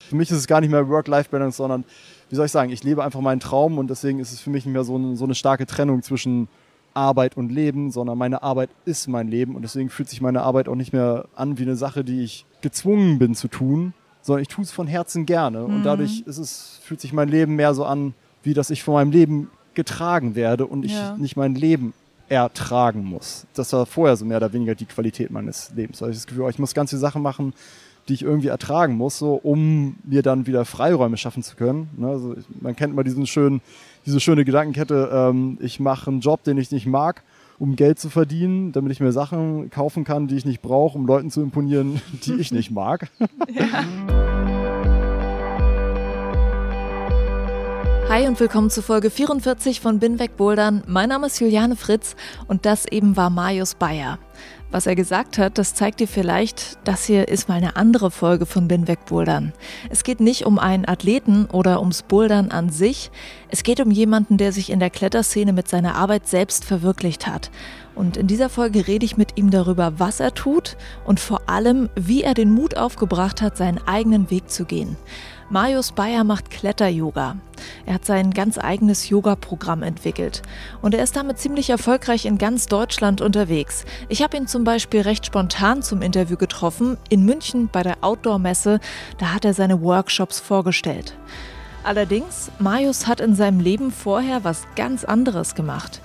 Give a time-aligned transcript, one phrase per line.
[0.00, 1.84] Für mich ist es gar nicht mehr Work-Life-Balance, sondern
[2.28, 4.64] wie soll ich sagen, ich lebe einfach meinen Traum und deswegen ist es für mich
[4.66, 6.48] nicht mehr so eine, so eine starke Trennung zwischen
[6.94, 10.68] Arbeit und Leben, sondern meine Arbeit ist mein Leben und deswegen fühlt sich meine Arbeit
[10.68, 14.48] auch nicht mehr an wie eine Sache, die ich gezwungen bin zu tun, sondern ich
[14.48, 15.76] tue es von Herzen gerne mhm.
[15.76, 18.94] und dadurch ist es, fühlt sich mein Leben mehr so an, wie dass ich von
[18.94, 21.16] meinem Leben getragen werde und ich ja.
[21.18, 21.92] nicht mein Leben
[22.28, 23.46] ertragen muss.
[23.54, 26.02] Das war vorher so mehr oder weniger die Qualität meines Lebens.
[26.02, 27.52] Also ich das Gefühl, oh, ich muss ganz viele Sachen machen,
[28.08, 31.88] die ich irgendwie ertragen muss, so, um mir dann wieder Freiräume schaffen zu können.
[31.96, 32.08] Ne?
[32.08, 33.60] Also ich, man kennt mal diesen schönen,
[34.04, 37.22] diese schöne Gedankenkette, ähm, ich mache einen Job, den ich nicht mag,
[37.58, 41.06] um Geld zu verdienen, damit ich mir Sachen kaufen kann, die ich nicht brauche, um
[41.06, 43.10] Leuten zu imponieren, die ich nicht mag.
[43.48, 44.55] Ja.
[48.08, 50.84] Hi und willkommen zu Folge 44 von Bin weg Bouldern.
[50.86, 52.14] Mein Name ist Juliane Fritz
[52.46, 54.20] und das eben war Marius Bayer.
[54.70, 58.46] Was er gesagt hat, das zeigt dir vielleicht, das hier ist mal eine andere Folge
[58.46, 59.52] von Bin weg Bouldern.
[59.90, 63.10] Es geht nicht um einen Athleten oder ums Bouldern an sich.
[63.48, 67.50] Es geht um jemanden, der sich in der Kletterszene mit seiner Arbeit selbst verwirklicht hat.
[67.96, 70.76] Und in dieser Folge rede ich mit ihm darüber, was er tut
[71.06, 74.96] und vor allem, wie er den Mut aufgebracht hat, seinen eigenen Weg zu gehen.
[75.48, 77.36] Marius Bayer macht Kletter-Yoga.
[77.86, 80.42] Er hat sein ganz eigenes Yoga-Programm entwickelt.
[80.82, 83.84] Und er ist damit ziemlich erfolgreich in ganz Deutschland unterwegs.
[84.08, 88.80] Ich habe ihn zum Beispiel recht spontan zum Interview getroffen, in München bei der Outdoor-Messe.
[89.18, 91.16] Da hat er seine Workshops vorgestellt.
[91.84, 96.00] Allerdings, Marius hat in seinem Leben vorher was ganz anderes gemacht.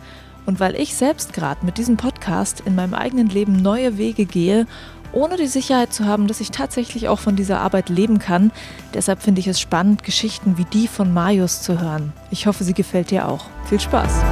[0.45, 4.67] Und weil ich selbst gerade mit diesem Podcast in meinem eigenen Leben neue Wege gehe
[5.13, 8.51] ohne die Sicherheit zu haben, dass ich tatsächlich auch von dieser Arbeit leben kann.
[8.93, 12.13] Deshalb finde ich es spannend, Geschichten wie die von Marius zu hören.
[12.29, 13.45] Ich hoffe, sie gefällt dir auch.
[13.65, 14.23] Viel Spaß!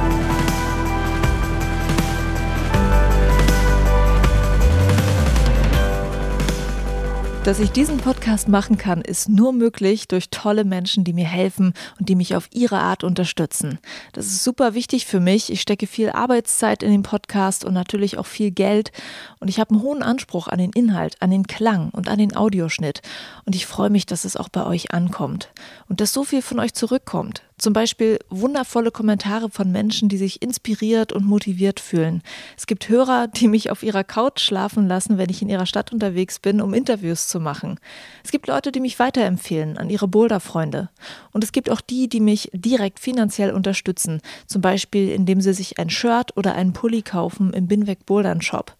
[7.42, 11.72] Dass ich diesen Podcast machen kann, ist nur möglich durch tolle Menschen, die mir helfen
[11.98, 13.78] und die mich auf ihre Art unterstützen.
[14.12, 15.50] Das ist super wichtig für mich.
[15.50, 18.92] Ich stecke viel Arbeitszeit in den Podcast und natürlich auch viel Geld.
[19.38, 22.36] Und ich habe einen hohen Anspruch an den Inhalt, an den Klang und an den
[22.36, 23.00] Audioschnitt.
[23.46, 25.50] Und ich freue mich, dass es auch bei euch ankommt
[25.88, 27.42] und dass so viel von euch zurückkommt.
[27.60, 32.22] Zum Beispiel wundervolle Kommentare von Menschen, die sich inspiriert und motiviert fühlen.
[32.56, 35.92] Es gibt Hörer, die mich auf ihrer Couch schlafen lassen, wenn ich in ihrer Stadt
[35.92, 37.78] unterwegs bin, um Interviews zu machen.
[38.24, 40.88] Es gibt Leute, die mich weiterempfehlen an ihre Boulder-Freunde.
[41.32, 44.22] Und es gibt auch die, die mich direkt finanziell unterstützen.
[44.46, 48.74] Zum Beispiel, indem sie sich ein Shirt oder einen Pulli kaufen im Binweg Bouldern Shop.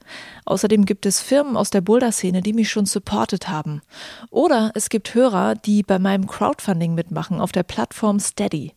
[0.44, 3.82] Außerdem gibt es Firmen aus der Boulder-Szene, die mich schon supportet haben.
[4.30, 8.74] Oder es gibt Hörer, die bei meinem Crowdfunding mitmachen auf der Plattform Steady.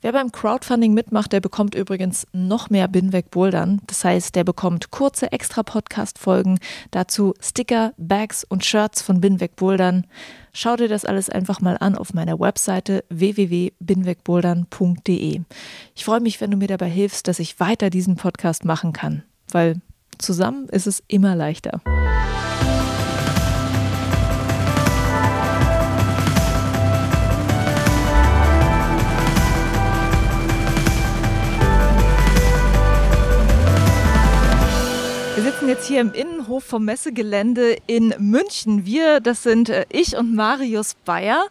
[0.00, 3.80] Wer beim Crowdfunding mitmacht, der bekommt übrigens noch mehr Binweg Bouldern.
[3.88, 6.60] Das heißt, der bekommt kurze extra Podcast-Folgen,
[6.92, 10.06] dazu Sticker, Bags und Shirts von Binweg Bouldern.
[10.52, 15.40] Schau dir das alles einfach mal an auf meiner Webseite www.binwegbouldern.de.
[15.96, 19.24] Ich freue mich, wenn du mir dabei hilfst, dass ich weiter diesen Podcast machen kann,
[19.50, 19.80] weil
[20.18, 21.80] zusammen ist es immer leichter.
[35.58, 38.84] sitzen jetzt hier im Innenhof vom Messegelände in München.
[38.84, 41.46] Wir, das sind äh, ich und Marius Bayer.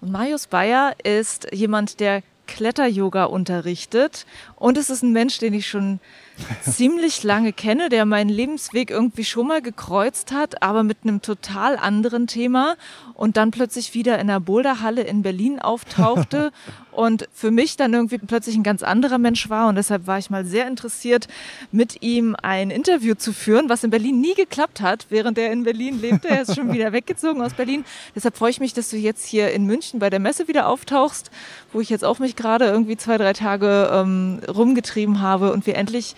[0.00, 4.24] Und Marius Bayer ist jemand, der Kletter-Yoga unterrichtet.
[4.56, 6.00] Und es ist ein Mensch, den ich schon
[6.62, 11.76] ziemlich lange kenne, der meinen Lebensweg irgendwie schon mal gekreuzt hat, aber mit einem total
[11.76, 12.76] anderen Thema
[13.14, 16.52] und dann plötzlich wieder in der Boulderhalle in Berlin auftauchte
[16.92, 20.30] und für mich dann irgendwie plötzlich ein ganz anderer Mensch war und deshalb war ich
[20.30, 21.28] mal sehr interessiert,
[21.72, 25.64] mit ihm ein Interview zu führen, was in Berlin nie geklappt hat, während er in
[25.64, 26.28] Berlin lebte.
[26.28, 27.84] Er ist schon wieder weggezogen aus Berlin.
[28.14, 31.30] Deshalb freue ich mich, dass du jetzt hier in München bei der Messe wieder auftauchst,
[31.72, 35.76] wo ich jetzt auch mich gerade irgendwie zwei, drei Tage ähm, rumgetrieben habe und wir
[35.76, 36.14] endlich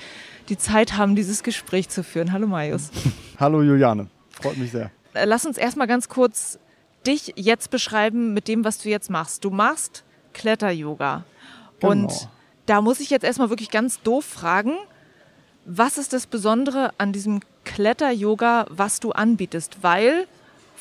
[0.49, 2.32] die Zeit haben, dieses Gespräch zu führen.
[2.32, 2.91] Hallo Marius.
[3.38, 4.91] Hallo Juliane, freut mich sehr.
[5.14, 6.58] Äh, lass uns erstmal ganz kurz
[7.06, 9.44] dich jetzt beschreiben mit dem, was du jetzt machst.
[9.44, 11.25] Du machst Kletter-Yoga.
[11.81, 11.93] Genau.
[11.93, 12.29] Und
[12.67, 14.76] da muss ich jetzt erstmal wirklich ganz doof fragen,
[15.64, 19.82] was ist das Besondere an diesem Kletter-Yoga, was du anbietest?
[19.82, 20.26] Weil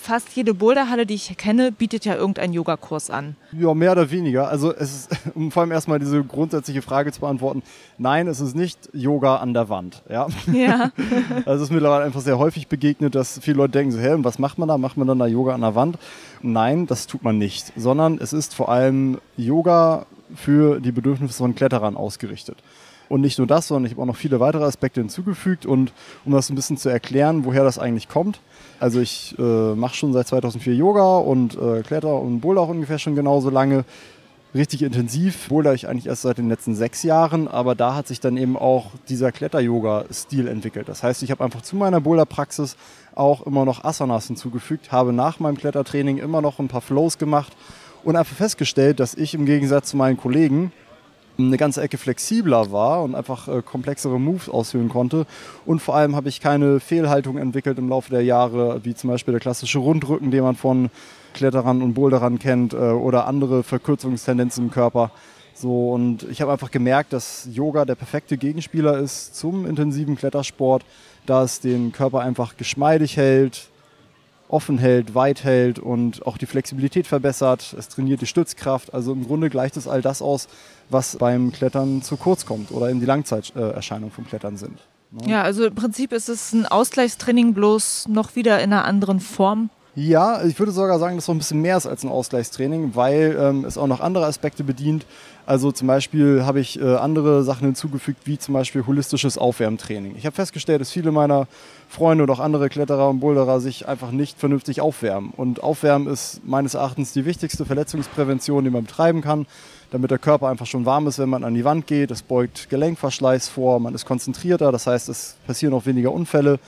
[0.01, 3.36] fast jede Boulderhalle, die ich kenne, bietet ja irgendeinen Yogakurs an.
[3.51, 4.50] Ja, mehr oder weniger.
[4.50, 7.62] Also es ist, um vor allem erstmal diese grundsätzliche Frage zu beantworten,
[7.98, 10.01] nein, es ist nicht Yoga an der Wand.
[10.09, 10.27] Ja.
[10.51, 10.92] ja.
[11.45, 14.39] also es ist mittlerweile einfach sehr häufig begegnet, dass viele Leute denken so, hä, was
[14.39, 14.77] macht man da?
[14.77, 15.98] Macht man dann da Yoga an der Wand?
[16.42, 17.71] Nein, das tut man nicht.
[17.75, 22.57] Sondern es ist vor allem Yoga für die Bedürfnisse von Kletterern ausgerichtet.
[23.07, 25.65] Und nicht nur das, sondern ich habe auch noch viele weitere Aspekte hinzugefügt.
[25.65, 25.92] Und
[26.25, 28.39] um das ein bisschen zu erklären, woher das eigentlich kommt.
[28.81, 32.98] Also ich äh, mache schon seit 2004 Yoga und äh, Kletter und Boulder auch ungefähr
[32.98, 33.86] schon genauso lange.
[34.56, 38.19] Richtig intensiv boulder ich eigentlich erst seit den letzten sechs Jahren, aber da hat sich
[38.19, 40.89] dann eben auch dieser Kletter-Yoga-Stil entwickelt.
[40.89, 42.75] Das heißt, ich habe einfach zu meiner Boulder-Praxis
[43.13, 47.54] auch immer noch Asanas hinzugefügt, habe nach meinem Klettertraining immer noch ein paar Flows gemacht
[48.04, 50.72] und einfach festgestellt, dass ich im Gegensatz zu meinen Kollegen
[51.48, 55.26] eine ganze Ecke flexibler war und einfach äh, komplexere Moves ausführen konnte.
[55.66, 59.34] Und vor allem habe ich keine Fehlhaltung entwickelt im Laufe der Jahre, wie zum Beispiel
[59.34, 60.90] der klassische Rundrücken, den man von
[61.34, 65.12] Kletterern und Boulderern kennt, äh, oder andere Verkürzungstendenzen im Körper.
[65.54, 70.84] So, und ich habe einfach gemerkt, dass Yoga der perfekte Gegenspieler ist zum intensiven Klettersport,
[71.26, 73.70] da es den Körper einfach geschmeidig hält,
[74.51, 77.75] offen hält, weit hält und auch die Flexibilität verbessert.
[77.77, 78.94] Es trainiert die Stützkraft.
[78.94, 80.48] Also im Grunde gleicht es all das aus,
[80.89, 84.77] was beim Klettern zu kurz kommt oder eben die Langzeiterscheinungen vom Klettern sind.
[85.12, 85.30] Ne?
[85.30, 89.69] Ja, also im Prinzip ist es ein Ausgleichstraining bloß noch wieder in einer anderen Form.
[89.94, 92.96] Ja, ich würde sogar sagen, dass es noch ein bisschen mehr ist als ein Ausgleichstraining,
[92.96, 95.06] weil ähm, es auch noch andere Aspekte bedient.
[95.46, 100.16] Also zum Beispiel habe ich äh, andere Sachen hinzugefügt, wie zum Beispiel holistisches Aufwärmtraining.
[100.16, 101.46] Ich habe festgestellt, dass viele meiner
[101.90, 105.34] Freunde und auch andere Kletterer und Boulderer sich einfach nicht vernünftig aufwärmen.
[105.36, 109.46] Und Aufwärmen ist meines Erachtens die wichtigste Verletzungsprävention, die man betreiben kann
[109.92, 112.12] damit der Körper einfach schon warm ist, wenn man an die Wand geht.
[112.12, 116.60] Es beugt Gelenkverschleiß vor, man ist konzentrierter, das heißt, es passieren auch weniger Unfälle.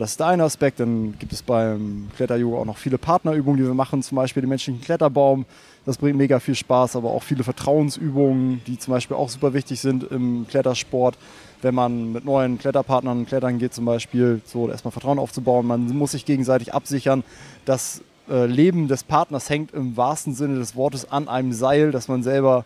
[0.00, 0.80] Das ist der eine Aspekt.
[0.80, 4.48] Dann gibt es beim Kletteryoga auch noch viele Partnerübungen, die wir machen, zum Beispiel den
[4.48, 5.44] menschlichen Kletterbaum.
[5.84, 9.78] Das bringt mega viel Spaß, aber auch viele Vertrauensübungen, die zum Beispiel auch super wichtig
[9.78, 11.18] sind im Klettersport.
[11.60, 15.66] Wenn man mit neuen Kletterpartnern klettern geht, zum Beispiel, so erstmal Vertrauen aufzubauen.
[15.66, 17.22] Man muss sich gegenseitig absichern,
[17.66, 18.00] dass
[18.30, 22.22] äh, Leben des Partners hängt im wahrsten Sinne des Wortes an einem Seil, das man
[22.22, 22.64] selber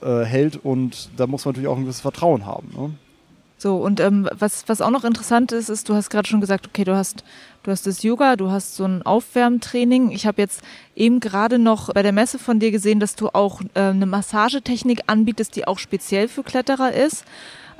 [0.00, 2.72] äh, hält und da muss man natürlich auch ein gewisses Vertrauen haben.
[2.76, 2.90] Ne?
[3.62, 6.66] So, und ähm, was, was auch noch interessant ist, ist, du hast gerade schon gesagt,
[6.66, 7.22] okay, du hast,
[7.62, 10.10] du hast das Yoga, du hast so ein Aufwärmtraining.
[10.10, 10.62] Ich habe jetzt
[10.96, 15.02] eben gerade noch bei der Messe von dir gesehen, dass du auch äh, eine Massagetechnik
[15.06, 17.24] anbietest, die auch speziell für Kletterer ist.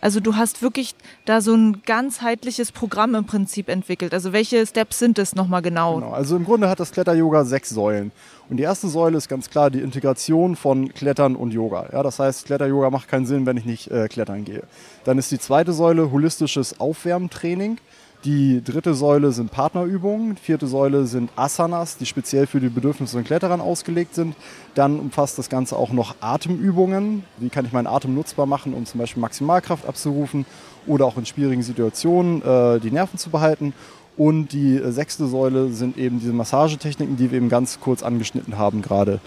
[0.03, 0.97] Also du hast wirklich
[1.27, 4.13] da so ein ganzheitliches Programm im Prinzip entwickelt.
[4.13, 5.95] Also welche Steps sind es nochmal genau?
[5.95, 6.11] genau?
[6.11, 8.11] Also im Grunde hat das Kletter-Yoga sechs Säulen.
[8.51, 11.87] Und die erste Säule ist ganz klar die Integration von Klettern und Yoga.
[11.93, 14.65] Ja, das heißt, Kletter-Yoga macht keinen Sinn, wenn ich nicht äh, klettern gehe.
[15.05, 17.79] Dann ist die zweite Säule holistisches Aufwärmtraining.
[18.25, 23.15] Die dritte Säule sind Partnerübungen, die vierte Säule sind Asanas, die speziell für die Bedürfnisse
[23.15, 24.37] von Kletterern ausgelegt sind.
[24.77, 27.25] Dann umfasst das Ganze auch noch Atemübungen.
[27.39, 30.47] Wie kann ich meinen Atem nutzbar machen, um zum Beispiel Maximalkraft abzurufen
[30.87, 33.75] oder auch in schwierigen Situationen äh, die Nerven zu behalten.
[34.17, 38.83] Und die sechste Säule sind eben diese Massagetechniken, die wir eben ganz kurz angeschnitten haben,
[38.83, 39.19] gerade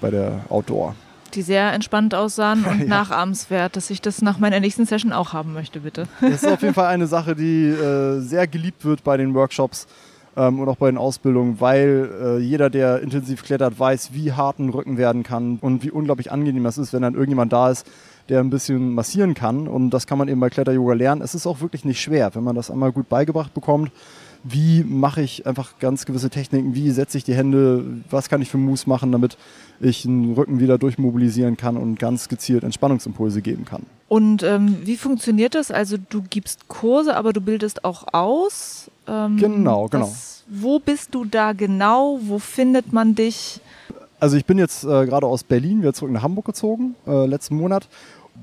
[0.00, 0.96] bei der Outdoor
[1.34, 2.86] die sehr entspannt aussahen und ja.
[2.86, 6.06] nachahmenswert, dass ich das nach meiner nächsten Session auch haben möchte, bitte.
[6.20, 9.86] Das ist auf jeden Fall eine Sache, die äh, sehr geliebt wird bei den Workshops
[10.36, 14.58] ähm, und auch bei den Ausbildungen, weil äh, jeder, der intensiv klettert, weiß, wie hart
[14.58, 17.86] ein Rücken werden kann und wie unglaublich angenehm das ist, wenn dann irgendjemand da ist,
[18.28, 19.66] der ein bisschen massieren kann.
[19.66, 21.22] Und das kann man eben bei Kletter-Yoga lernen.
[21.22, 23.90] Es ist auch wirklich nicht schwer, wenn man das einmal gut beigebracht bekommt
[24.42, 28.48] wie mache ich einfach ganz gewisse Techniken, wie setze ich die Hände, was kann ich
[28.48, 29.36] für Moves machen, damit
[29.80, 33.84] ich den Rücken wieder durchmobilisieren kann und ganz gezielt Entspannungsimpulse geben kann.
[34.08, 35.70] Und ähm, wie funktioniert das?
[35.70, 38.90] Also du gibst Kurse, aber du bildest auch aus.
[39.06, 40.06] Ähm, genau, genau.
[40.06, 42.18] Was, wo bist du da genau?
[42.22, 43.60] Wo findet man dich?
[44.18, 47.56] Also ich bin jetzt äh, gerade aus Berlin wieder zurück nach Hamburg gezogen, äh, letzten
[47.56, 47.88] Monat.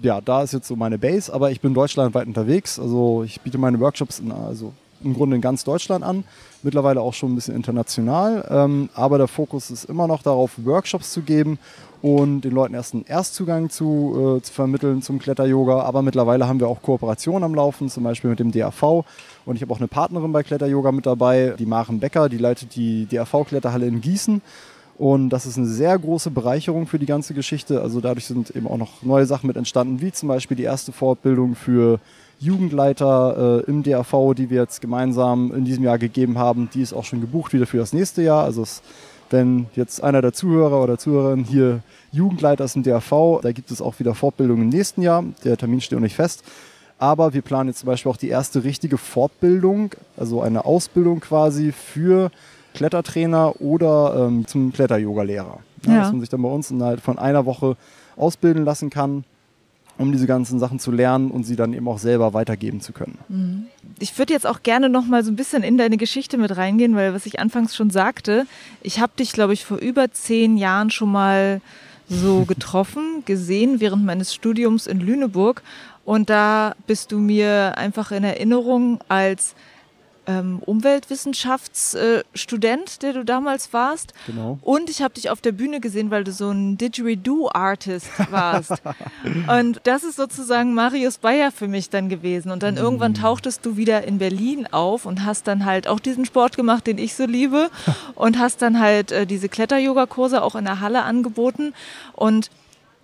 [0.01, 2.79] Ja, da ist jetzt so meine Base, aber ich bin deutschlandweit unterwegs.
[2.79, 4.73] Also ich biete meine Workshops in also
[5.03, 6.23] im Grunde in ganz Deutschland an,
[6.63, 8.45] mittlerweile auch schon ein bisschen international.
[8.49, 11.59] Ähm, aber der Fokus ist immer noch darauf, Workshops zu geben
[12.01, 15.81] und den Leuten erst einen Erstzugang zu, äh, zu vermitteln zum Kletter-Yoga.
[15.81, 19.05] Aber mittlerweile haben wir auch Kooperationen am Laufen, zum Beispiel mit dem DAV.
[19.45, 22.75] Und ich habe auch eine Partnerin bei Kletter-Yoga mit dabei, die Maren Becker, die leitet
[22.75, 24.41] die DAV-Kletterhalle in Gießen.
[24.97, 27.81] Und das ist eine sehr große Bereicherung für die ganze Geschichte.
[27.81, 30.91] Also dadurch sind eben auch noch neue Sachen mit entstanden, wie zum Beispiel die erste
[30.91, 31.99] Fortbildung für
[32.39, 36.93] Jugendleiter äh, im DAV, die wir jetzt gemeinsam in diesem Jahr gegeben haben, die ist
[36.93, 38.43] auch schon gebucht wieder für das nächste Jahr.
[38.43, 38.81] Also es,
[39.29, 43.81] wenn jetzt einer der Zuhörer oder Zuhörerinnen hier Jugendleiter ist im DAV, da gibt es
[43.81, 45.23] auch wieder Fortbildung im nächsten Jahr.
[45.43, 46.43] Der Termin steht noch nicht fest.
[46.99, 51.71] Aber wir planen jetzt zum Beispiel auch die erste richtige Fortbildung, also eine Ausbildung quasi
[51.71, 52.31] für
[52.73, 55.59] Klettertrainer oder ähm, zum Kletter-Yoga-Lehrer.
[55.85, 55.99] Ja, ja.
[55.99, 57.75] Dass man sich dann bei uns innerhalb von einer Woche
[58.15, 59.25] ausbilden lassen kann,
[59.97, 63.17] um diese ganzen Sachen zu lernen und sie dann eben auch selber weitergeben zu können.
[63.29, 63.65] Mhm.
[63.99, 66.95] Ich würde jetzt auch gerne noch mal so ein bisschen in deine Geschichte mit reingehen,
[66.95, 68.45] weil was ich anfangs schon sagte,
[68.81, 71.61] ich habe dich, glaube ich, vor über zehn Jahren schon mal
[72.07, 75.63] so getroffen, gesehen während meines Studiums in Lüneburg.
[76.05, 79.55] Und da bist du mir einfach in Erinnerung als
[80.27, 84.13] ähm, Umweltwissenschaftsstudent, der du damals warst.
[84.27, 84.59] Genau.
[84.61, 88.73] Und ich habe dich auf der Bühne gesehen, weil du so ein Didgeridoo-Artist warst.
[89.47, 92.51] und das ist sozusagen Marius Bayer für mich dann gewesen.
[92.51, 92.79] Und dann mm.
[92.79, 96.87] irgendwann tauchtest du wieder in Berlin auf und hast dann halt auch diesen Sport gemacht,
[96.87, 97.69] den ich so liebe.
[98.15, 101.73] und hast dann halt äh, diese Kletter-Yoga-Kurse auch in der Halle angeboten.
[102.13, 102.51] Und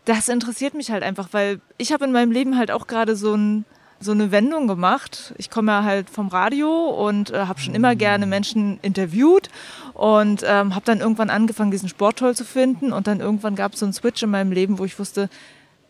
[0.05, 3.33] das interessiert mich halt einfach, weil ich habe in meinem Leben halt auch gerade so
[3.33, 3.63] ein
[4.03, 5.33] so eine Wendung gemacht.
[5.37, 9.49] Ich komme ja halt vom Radio und äh, habe schon immer gerne Menschen interviewt
[9.93, 13.73] und ähm, habe dann irgendwann angefangen, diesen Sport toll zu finden und dann irgendwann gab
[13.73, 15.29] es so einen Switch in meinem Leben, wo ich wusste,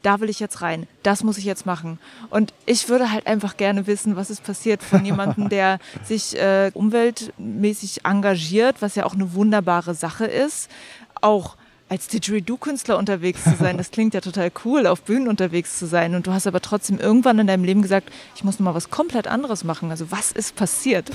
[0.04, 1.98] da will ich jetzt rein, das muss ich jetzt machen.
[2.30, 6.72] Und ich würde halt einfach gerne wissen, was ist passiert von jemandem, der sich äh,
[6.74, 10.70] umweltmäßig engagiert, was ja auch eine wunderbare Sache ist,
[11.22, 11.56] auch
[11.94, 13.78] als Didgeridoo-Künstler unterwegs zu sein.
[13.78, 16.16] Das klingt ja total cool, auf Bühnen unterwegs zu sein.
[16.16, 18.90] Und du hast aber trotzdem irgendwann in deinem Leben gesagt, ich muss noch mal was
[18.90, 19.92] komplett anderes machen.
[19.92, 21.12] Also was ist passiert?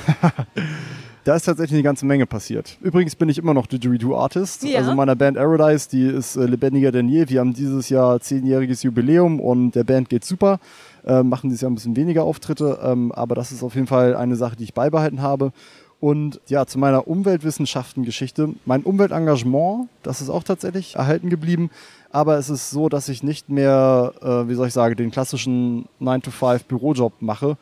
[1.25, 2.79] da ist tatsächlich eine ganze Menge passiert.
[2.81, 4.63] Übrigens bin ich immer noch Didgeridoo-Artist.
[4.63, 4.79] Ja.
[4.79, 7.29] Also meiner Band Aradise, die ist äh, lebendiger denn je.
[7.29, 10.61] Wir haben dieses Jahr zehnjähriges Jubiläum und der Band geht super.
[11.05, 14.15] Äh, machen dieses Jahr ein bisschen weniger Auftritte, ähm, aber das ist auf jeden Fall
[14.15, 15.53] eine Sache, die ich beibehalten habe.
[16.01, 18.51] Und ja, zu meiner Umweltwissenschaften-Geschichte.
[18.65, 21.71] Mein Umweltengagement, das ist auch tatsächlich erhalten geblieben.
[22.11, 25.87] Aber es ist so, dass ich nicht mehr, äh, wie soll ich sagen, den klassischen
[26.01, 27.57] 9-to-5-Bürojob mache,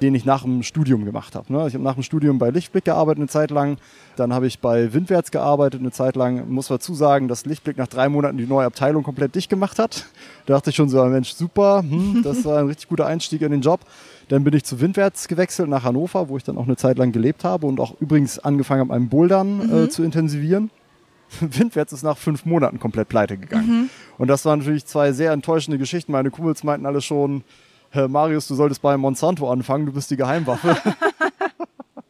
[0.00, 1.52] den ich nach dem Studium gemacht habe.
[1.52, 1.68] Ne?
[1.68, 3.76] Ich habe nach dem Studium bei Lichtblick gearbeitet eine Zeit lang.
[4.16, 6.50] Dann habe ich bei Windwärts gearbeitet eine Zeit lang.
[6.50, 10.06] Muss dazu sagen, dass Lichtblick nach drei Monaten die neue Abteilung komplett dicht gemacht hat.
[10.46, 13.52] Da dachte ich schon so, Mensch, super, hm, das war ein richtig guter Einstieg in
[13.52, 13.80] den Job.
[14.32, 17.12] Dann bin ich zu Windwärts gewechselt nach Hannover, wo ich dann auch eine Zeit lang
[17.12, 19.84] gelebt habe und auch übrigens angefangen habe, meinem Bouldern äh, mhm.
[19.84, 20.70] äh, zu intensivieren.
[21.40, 23.68] Windwärts ist nach fünf Monaten komplett pleite gegangen.
[23.68, 23.90] Mhm.
[24.16, 26.12] Und das waren natürlich zwei sehr enttäuschende Geschichten.
[26.12, 27.44] Meine Kumpels meinten alle schon,
[27.90, 30.78] Herr Marius, du solltest bei Monsanto anfangen, du bist die Geheimwaffe.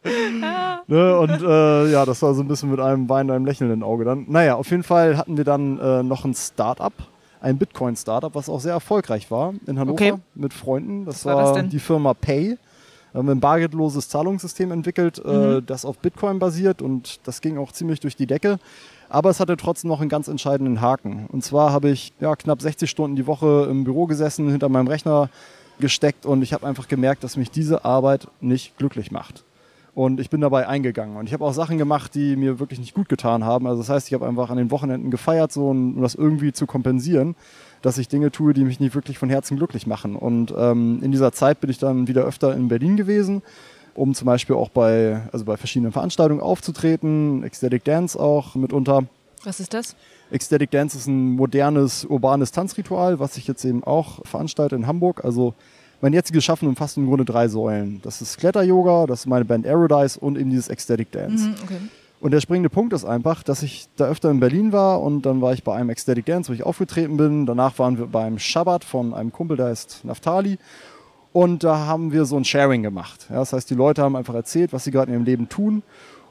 [0.87, 3.83] ne, und äh, ja, das war so ein bisschen mit einem Wein und einem lächelnden
[3.83, 4.27] Auge dann.
[4.29, 6.93] Naja, auf jeden Fall hatten wir dann äh, noch ein Start-up
[7.43, 10.15] ein Bitcoin-Startup, was auch sehr erfolgreich war in Hannover okay.
[10.35, 11.05] mit Freunden.
[11.05, 12.57] Das was war, war das die Firma Pay.
[13.13, 15.67] Wir haben ein bargeldloses Zahlungssystem entwickelt, äh, mhm.
[15.67, 18.59] das auf Bitcoin basiert und das ging auch ziemlich durch die Decke.
[19.11, 21.27] Aber es hatte trotzdem noch einen ganz entscheidenden Haken.
[21.31, 24.89] Und zwar habe ich ja, knapp 60 Stunden die Woche im Büro gesessen, hinter meinem
[24.89, 25.29] Rechner
[25.81, 29.45] gesteckt und ich habe einfach gemerkt, dass mich diese Arbeit nicht glücklich macht.
[29.95, 31.17] Und ich bin dabei eingegangen.
[31.17, 33.67] Und ich habe auch Sachen gemacht, die mir wirklich nicht gut getan haben.
[33.67, 36.67] Also das heißt, ich habe einfach an den Wochenenden gefeiert, so um das irgendwie zu
[36.67, 37.37] kompensieren,
[37.83, 40.17] dass ich Dinge tue, die mich nicht wirklich von Herzen glücklich machen.
[40.17, 43.43] Und ähm, in dieser Zeit bin ich dann wieder öfter in Berlin gewesen,
[43.95, 49.05] um zum Beispiel auch bei, also bei verschiedenen Veranstaltungen aufzutreten, Ecstatic Dance auch mitunter.
[49.45, 49.95] Was ist das?
[50.31, 55.23] Ecstatic Dance ist ein modernes, urbanes Tanzritual, was ich jetzt eben auch veranstalte in Hamburg.
[55.25, 55.53] Also
[56.03, 58.01] mein jetziges Schaffen umfasst im Grunde drei Säulen.
[58.03, 61.47] Das ist Kletter-Yoga, das ist meine Band Aerodise und eben dieses Ecstatic Dance.
[61.47, 61.79] Mhm, okay.
[62.21, 65.41] Und der springende Punkt ist einfach, dass ich da öfter in Berlin war und dann
[65.41, 67.47] war ich bei einem Ecstatic Dance, wo ich aufgetreten bin.
[67.47, 70.59] Danach waren wir beim Shabbat von einem Kumpel, der heißt Naftali.
[71.33, 73.27] Und da haben wir so ein Sharing gemacht.
[73.31, 75.83] Ja, das heißt, die Leute haben einfach erzählt, was sie gerade in ihrem Leben tun.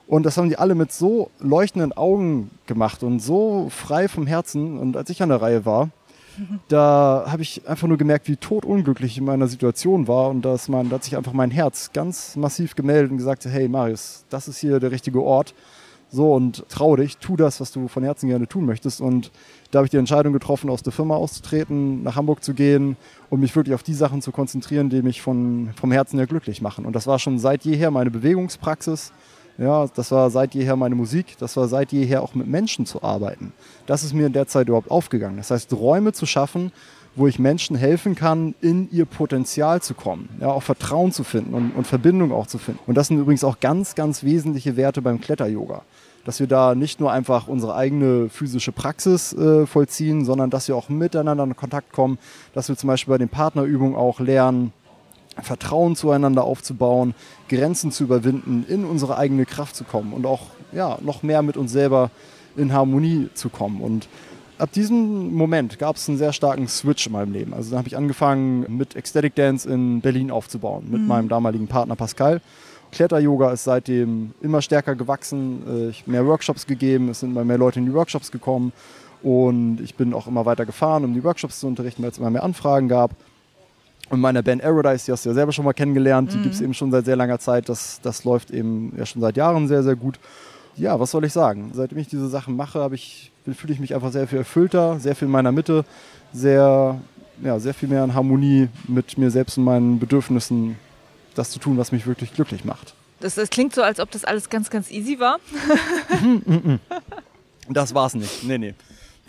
[0.08, 4.78] Und das haben die alle mit so leuchtenden Augen gemacht und so frei vom Herzen.
[4.78, 5.90] Und als ich an der Reihe war,
[6.68, 10.70] da habe ich einfach nur gemerkt, wie totunglücklich ich in meiner Situation war und dass
[10.70, 14.48] man, da hat sich einfach mein Herz ganz massiv gemeldet und gesagt, hey Marius, das
[14.48, 15.54] ist hier der richtige Ort.
[16.14, 19.00] So und trau dich, tu das, was du von Herzen gerne tun möchtest.
[19.00, 19.32] Und
[19.72, 22.98] da habe ich die Entscheidung getroffen, aus der Firma auszutreten, nach Hamburg zu gehen
[23.30, 26.62] und mich wirklich auf die Sachen zu konzentrieren, die mich von, vom Herzen her glücklich
[26.62, 26.86] machen.
[26.86, 29.14] Und das war schon seit jeher meine Bewegungspraxis
[29.58, 33.04] ja, das war seit jeher meine Musik, das war seit jeher auch mit Menschen zu
[33.04, 33.54] arbeiten.
[33.86, 35.38] Das ist mir in der Zeit überhaupt aufgegangen.
[35.38, 36.72] Das heißt, Räume zu schaffen,
[37.16, 41.54] wo ich Menschen helfen kann, in ihr Potenzial zu kommen, ja, auch Vertrauen zu finden
[41.54, 42.80] und, und Verbindung auch zu finden.
[42.88, 45.82] Und das sind übrigens auch ganz, ganz wesentliche Werte beim Kletter-Yoga.
[46.24, 50.76] Dass wir da nicht nur einfach unsere eigene physische Praxis äh, vollziehen, sondern dass wir
[50.76, 52.20] auch miteinander in Kontakt kommen,
[52.54, 54.72] dass wir zum Beispiel bei den Partnerübungen auch lernen,
[55.42, 57.16] Vertrauen zueinander aufzubauen,
[57.52, 61.58] Grenzen zu überwinden, in unsere eigene Kraft zu kommen und auch ja, noch mehr mit
[61.58, 62.10] uns selber
[62.56, 63.82] in Harmonie zu kommen.
[63.82, 64.08] Und
[64.58, 67.54] ab diesem Moment gab es einen sehr starken Switch in meinem Leben.
[67.54, 71.08] Also dann habe ich angefangen, mit Ecstatic Dance in Berlin aufzubauen, mit mhm.
[71.08, 72.42] meinem damaligen Partner Pascal.
[72.92, 75.64] Kletter-Yoga ist seitdem immer stärker gewachsen.
[75.68, 78.72] Äh, ich habe mehr Workshops gegeben, es sind immer mehr Leute in die Workshops gekommen
[79.24, 82.30] und ich bin auch immer weiter gefahren, um die Workshops zu unterrichten, weil es immer
[82.30, 83.12] mehr Anfragen gab.
[84.12, 86.44] Und meine Band Aerodice, die hast du ja selber schon mal kennengelernt, die mhm.
[86.44, 87.70] gibt es eben schon seit sehr langer Zeit.
[87.70, 90.20] Das, das läuft eben ja schon seit Jahren sehr, sehr gut.
[90.76, 91.72] Ja, was soll ich sagen?
[91.74, 95.28] Seitdem ich diese Sachen mache, ich, fühle ich mich einfach sehr viel erfüllter, sehr viel
[95.28, 95.86] in meiner Mitte,
[96.34, 97.00] sehr,
[97.42, 100.76] ja, sehr viel mehr in Harmonie mit mir selbst und meinen Bedürfnissen,
[101.36, 102.94] das zu tun, was mich wirklich glücklich macht.
[103.22, 105.40] Das, das klingt so, als ob das alles ganz, ganz easy war.
[107.70, 108.44] das war's nicht.
[108.44, 108.74] Nee, nee.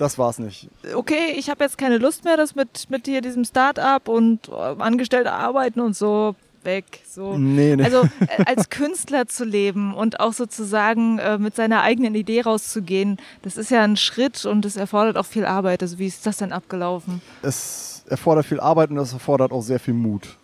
[0.02, 0.66] Das war's nicht.
[0.96, 4.52] Okay, ich habe jetzt keine Lust mehr, das mit, mit hier diesem Start-up und äh,
[4.52, 6.84] Angestellte arbeiten und so weg.
[7.08, 7.38] So.
[7.38, 7.84] Nee, nee.
[7.84, 13.18] Also äh, als Künstler zu leben und auch sozusagen äh, mit seiner eigenen Idee rauszugehen,
[13.42, 15.82] das ist ja ein Schritt und es erfordert auch viel Arbeit.
[15.82, 17.22] Also wie ist das denn abgelaufen?
[17.42, 20.36] Es erfordert viel Arbeit und es erfordert auch sehr viel Mut.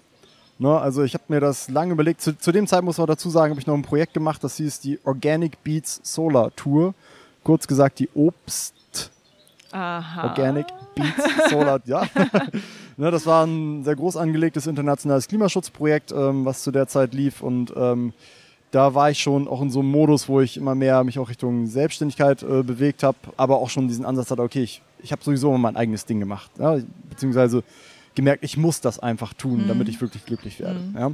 [0.60, 2.20] Ne, also ich habe mir das lange überlegt.
[2.20, 4.56] Zu, zu dem Zeit muss man dazu sagen, habe ich noch ein Projekt gemacht, das
[4.58, 6.94] hieß die Organic Beats Solar Tour.
[7.42, 8.77] Kurz gesagt die Obst
[9.72, 10.28] Aha.
[10.28, 12.02] Organic Beats Solar, ja.
[12.96, 17.42] ne, das war ein sehr groß angelegtes internationales Klimaschutzprojekt, ähm, was zu der Zeit lief
[17.42, 18.12] und ähm,
[18.70, 21.28] da war ich schon auch in so einem Modus, wo ich immer mehr mich auch
[21.28, 25.22] Richtung Selbstständigkeit äh, bewegt habe, aber auch schon diesen Ansatz hatte, okay, ich, ich habe
[25.22, 27.62] sowieso mein eigenes Ding gemacht, ja, beziehungsweise
[28.14, 29.68] gemerkt, ich muss das einfach tun, mhm.
[29.68, 30.80] damit ich wirklich glücklich werde.
[30.80, 30.96] Mhm.
[30.98, 31.10] Ja.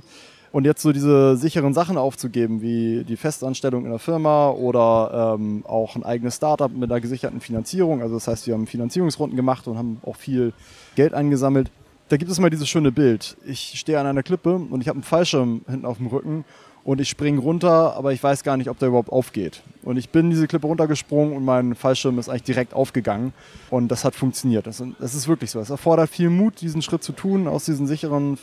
[0.54, 5.64] Und jetzt so diese sicheren Sachen aufzugeben, wie die Festanstellung in der Firma oder ähm,
[5.66, 8.02] auch ein eigenes Startup mit einer gesicherten Finanzierung.
[8.02, 10.52] Also das heißt, wir haben Finanzierungsrunden gemacht und haben auch viel
[10.94, 11.72] Geld eingesammelt.
[12.08, 13.36] Da gibt es mal dieses schöne Bild.
[13.44, 16.44] Ich stehe an einer Klippe und ich habe einen Fallschirm hinten auf dem Rücken
[16.84, 19.62] und ich springe runter, aber ich weiß gar nicht, ob der überhaupt aufgeht.
[19.82, 23.32] Und ich bin diese Klippe runtergesprungen und mein Fallschirm ist eigentlich direkt aufgegangen
[23.70, 24.66] und das hat funktioniert.
[24.66, 25.60] Das, das ist wirklich so.
[25.60, 28.38] Es erfordert viel Mut, diesen Schritt zu tun, aus diesen sicheren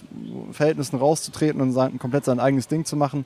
[0.51, 3.25] Verhältnissen rauszutreten und sein, komplett sein eigenes Ding zu machen.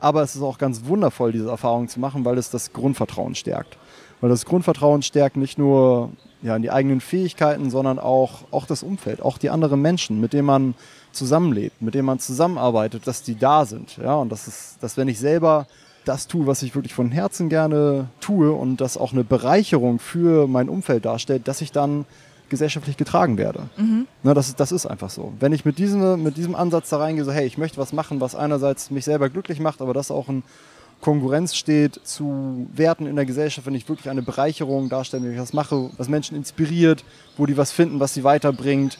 [0.00, 3.76] Aber es ist auch ganz wundervoll, diese Erfahrung zu machen, weil es das Grundvertrauen stärkt.
[4.20, 6.10] Weil das Grundvertrauen stärkt nicht nur
[6.42, 10.32] ja, in die eigenen Fähigkeiten, sondern auch, auch das Umfeld, auch die anderen Menschen, mit
[10.32, 10.74] denen man
[11.14, 13.96] zusammenlebt, mit denen man zusammenarbeitet, dass die da sind.
[13.96, 15.66] Ja, und das ist, dass wenn ich selber
[16.04, 20.46] das tue, was ich wirklich von Herzen gerne tue und das auch eine Bereicherung für
[20.46, 22.04] mein Umfeld darstellt, dass ich dann
[22.50, 23.68] gesellschaftlich getragen werde.
[23.76, 24.06] Mhm.
[24.22, 25.32] Na, das, das ist einfach so.
[25.40, 28.20] Wenn ich mit diesem, mit diesem Ansatz da reingehe, so hey, ich möchte was machen,
[28.20, 30.42] was einerseits mich selber glücklich macht, aber das auch in
[31.00, 35.38] Konkurrenz steht zu Werten in der Gesellschaft, wenn ich wirklich eine Bereicherung darstelle, wenn ich
[35.38, 37.04] was mache, was Menschen inspiriert,
[37.36, 38.98] wo die was finden, was sie weiterbringt,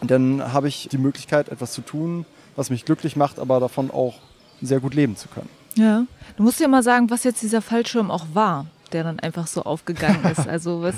[0.00, 2.26] dann habe ich die Möglichkeit, etwas zu tun,
[2.56, 4.14] was mich glücklich macht, aber davon auch
[4.60, 5.48] sehr gut leben zu können.
[5.76, 6.04] Ja,
[6.36, 9.62] du musst ja mal sagen, was jetzt dieser Fallschirm auch war, der dann einfach so
[9.62, 10.48] aufgegangen ist.
[10.48, 10.94] Also was,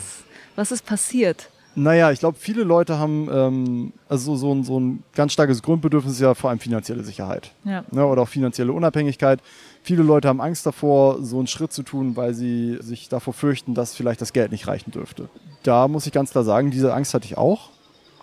[0.54, 1.50] was ist passiert?
[1.78, 6.14] Naja, ich glaube, viele Leute haben, ähm, also so ein, so ein ganz starkes Grundbedürfnis
[6.14, 7.84] ist ja vor allem finanzielle Sicherheit ja.
[7.90, 9.40] ne, oder auch finanzielle Unabhängigkeit.
[9.82, 13.74] Viele Leute haben Angst davor, so einen Schritt zu tun, weil sie sich davor fürchten,
[13.74, 15.28] dass vielleicht das Geld nicht reichen dürfte.
[15.64, 17.68] Da muss ich ganz klar sagen, diese Angst hatte ich auch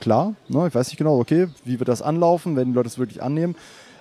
[0.04, 0.36] klar.
[0.50, 0.68] Ne?
[0.68, 3.56] Ich weiß nicht genau, okay, wie wird das anlaufen, wenn die Leute es wirklich annehmen.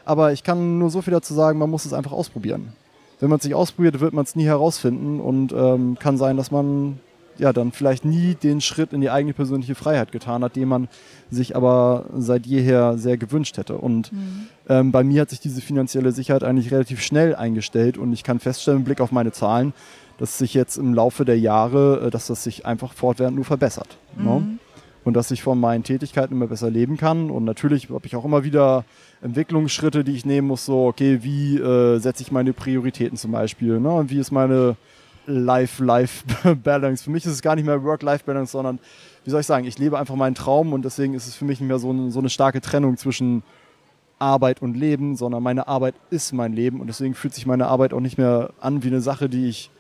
[0.04, 2.72] Aber ich kann nur so viel dazu sagen, man muss es einfach ausprobieren.
[3.20, 6.50] Wenn man es nicht ausprobiert, wird man es nie herausfinden und ähm, kann sein, dass
[6.50, 6.98] man
[7.38, 10.88] ja dann vielleicht nie den Schritt in die eigene persönliche Freiheit getan hat, den man
[11.30, 13.78] sich aber seit jeher sehr gewünscht hätte.
[13.78, 14.48] Und mhm.
[14.68, 18.40] ähm, bei mir hat sich diese finanzielle Sicherheit eigentlich relativ schnell eingestellt und ich kann
[18.40, 19.72] feststellen, mit Blick auf meine Zahlen,
[20.18, 23.96] dass sich jetzt im Laufe der Jahre, äh, dass das sich einfach fortwährend nur verbessert.
[24.16, 24.22] Ne?
[24.22, 24.28] Mhm.
[24.28, 24.58] Ne?
[25.04, 27.30] Und dass ich von meinen Tätigkeiten immer besser leben kann.
[27.30, 28.84] Und natürlich habe ich auch immer wieder
[29.20, 30.64] Entwicklungsschritte, die ich nehmen muss.
[30.64, 33.80] So, okay, wie äh, setze ich meine Prioritäten zum Beispiel?
[33.80, 33.90] Ne?
[33.90, 34.76] Und wie ist meine
[35.26, 37.04] Life-Life-Balance?
[37.04, 38.78] Für mich ist es gar nicht mehr Work-Life-Balance, sondern,
[39.24, 41.60] wie soll ich sagen, ich lebe einfach meinen Traum und deswegen ist es für mich
[41.60, 43.42] nicht mehr so so eine starke Trennung zwischen
[44.18, 47.92] Arbeit und Leben, sondern meine Arbeit ist mein Leben und deswegen fühlt sich meine Arbeit
[47.92, 49.70] auch nicht mehr an wie eine Sache, die ich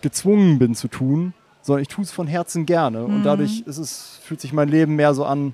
[0.00, 1.34] gezwungen bin zu tun,
[1.68, 3.00] sondern ich tue es von Herzen gerne.
[3.00, 3.14] Mhm.
[3.16, 5.52] Und dadurch ist es, fühlt sich mein Leben mehr so an,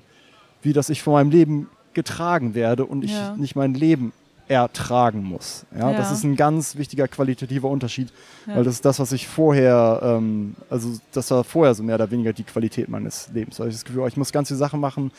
[0.61, 3.35] wie dass ich von meinem Leben getragen werde und ich ja.
[3.35, 4.13] nicht mein Leben
[4.47, 5.65] ertragen muss.
[5.77, 8.13] Ja, ja, Das ist ein ganz wichtiger qualitativer Unterschied,
[8.47, 8.55] ja.
[8.55, 12.09] weil das ist das, was ich vorher, ähm, also das war vorher so mehr oder
[12.09, 13.59] weniger die Qualität meines Lebens.
[13.59, 15.11] Weil ich das Gefühl, oh, ich muss ganz viele Sachen machen,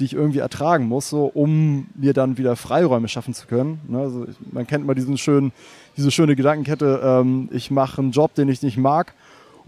[0.00, 3.80] die ich irgendwie ertragen muss, so, um mir dann wieder Freiräume schaffen zu können.
[3.88, 3.98] Ne?
[3.98, 5.52] Also, man kennt mal diesen schönen,
[5.98, 9.12] diese schöne Gedankenkette, ähm, ich mache einen Job, den ich nicht mag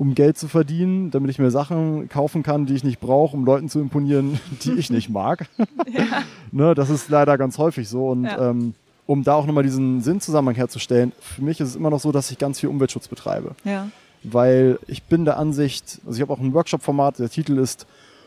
[0.01, 3.45] um Geld zu verdienen, damit ich mir Sachen kaufen kann, die ich nicht brauche, um
[3.45, 5.47] Leuten zu imponieren, die ich nicht mag.
[5.93, 6.23] Ja.
[6.53, 8.09] ne, das ist leider ganz häufig so.
[8.09, 8.51] Und ja.
[8.51, 8.75] ähm,
[9.07, 12.31] um da auch nochmal diesen Sinnzusammenhang herzustellen, für mich ist es immer noch so, dass
[12.31, 13.55] ich ganz viel Umweltschutz betreibe.
[13.65, 13.89] Ja.
[14.23, 17.87] Weil ich bin der Ansicht, also ich habe auch ein Workshop-Format, der Titel ist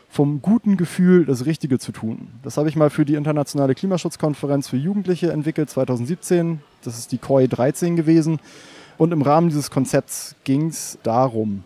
[0.10, 2.28] vom guten Gefühl, das Richtige zu tun.
[2.44, 6.60] Das habe ich mal für die internationale Klimaschutzkonferenz für Jugendliche entwickelt, 2017.
[6.84, 8.40] Das ist die COI 13 gewesen.
[8.98, 11.64] Und im Rahmen dieses Konzepts ging es darum,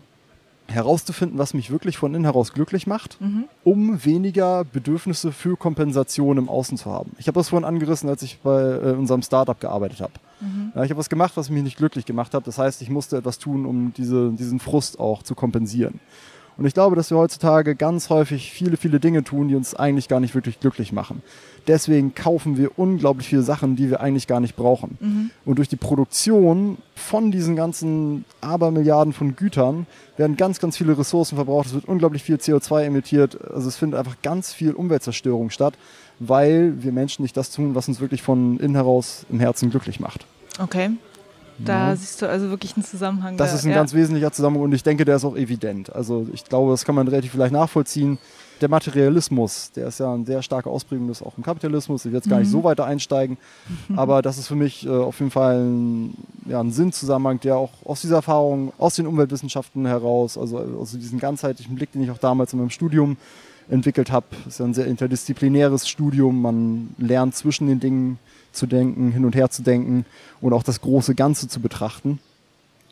[0.68, 3.44] herauszufinden, was mich wirklich von innen heraus glücklich macht, mhm.
[3.64, 7.12] um weniger Bedürfnisse für Kompensation im Außen zu haben.
[7.18, 10.12] Ich habe das vorhin angerissen, als ich bei äh, unserem Startup gearbeitet habe.
[10.40, 10.72] Mhm.
[10.74, 12.46] Ja, ich habe was gemacht, was mich nicht glücklich gemacht hat.
[12.46, 16.00] Das heißt, ich musste etwas tun, um diese, diesen Frust auch zu kompensieren.
[16.58, 20.08] Und ich glaube, dass wir heutzutage ganz häufig viele, viele Dinge tun, die uns eigentlich
[20.08, 21.22] gar nicht wirklich glücklich machen.
[21.68, 24.98] Deswegen kaufen wir unglaublich viele Sachen, die wir eigentlich gar nicht brauchen.
[25.00, 25.30] Mhm.
[25.44, 31.36] Und durch die Produktion von diesen ganzen Abermilliarden von Gütern werden ganz, ganz viele Ressourcen
[31.36, 31.68] verbraucht.
[31.68, 33.38] Es wird unglaublich viel CO2 emittiert.
[33.52, 35.74] Also es findet einfach ganz viel Umweltzerstörung statt,
[36.18, 40.00] weil wir Menschen nicht das tun, was uns wirklich von innen heraus im Herzen glücklich
[40.00, 40.26] macht.
[40.58, 40.90] Okay.
[41.58, 41.96] Da ja.
[41.96, 43.36] siehst du also wirklich einen Zusammenhang.
[43.36, 43.76] Das ist ein ja.
[43.76, 45.94] ganz wesentlicher Zusammenhang und ich denke, der ist auch evident.
[45.94, 48.18] Also ich glaube, das kann man relativ vielleicht nachvollziehen.
[48.60, 52.04] Der Materialismus, der ist ja eine sehr starke Ausprägung des auch im Kapitalismus.
[52.04, 52.52] Ich will jetzt gar nicht mhm.
[52.52, 53.38] so weiter einsteigen,
[53.96, 56.14] aber das ist für mich äh, auf jeden Fall ein,
[56.46, 61.20] ja, ein Sinnzusammenhang, der auch aus dieser Erfahrung, aus den Umweltwissenschaften heraus, also aus diesen
[61.20, 63.16] ganzheitlichen Blick, den ich auch damals in meinem Studium
[63.70, 64.26] entwickelt habe.
[64.46, 66.42] Ist ja ein sehr interdisziplinäres Studium.
[66.42, 68.18] Man lernt zwischen den Dingen
[68.52, 70.04] zu denken, hin und her zu denken
[70.40, 72.18] und auch das große Ganze zu betrachten.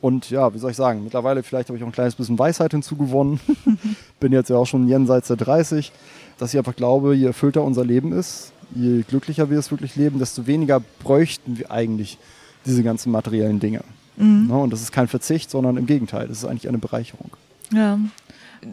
[0.00, 2.72] Und ja, wie soll ich sagen, mittlerweile vielleicht habe ich auch ein kleines bisschen Weisheit
[2.72, 3.40] hinzugewonnen.
[4.20, 5.90] Bin jetzt ja auch schon jenseits der 30,
[6.38, 10.18] dass ich einfach glaube, je erfüllter unser Leben ist, je glücklicher wir es wirklich leben,
[10.18, 12.18] desto weniger bräuchten wir eigentlich
[12.66, 13.82] diese ganzen materiellen Dinge.
[14.16, 14.48] Mhm.
[14.48, 17.30] Ne, und das ist kein Verzicht, sondern im Gegenteil, das ist eigentlich eine Bereicherung.
[17.72, 17.98] Ja.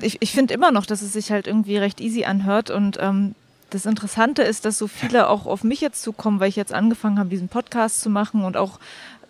[0.01, 3.35] Ich, ich finde immer noch, dass es sich halt irgendwie recht easy anhört und ähm,
[3.73, 7.17] das Interessante ist, dass so viele auch auf mich jetzt zukommen, weil ich jetzt angefangen
[7.17, 8.79] habe, diesen Podcast zu machen und auch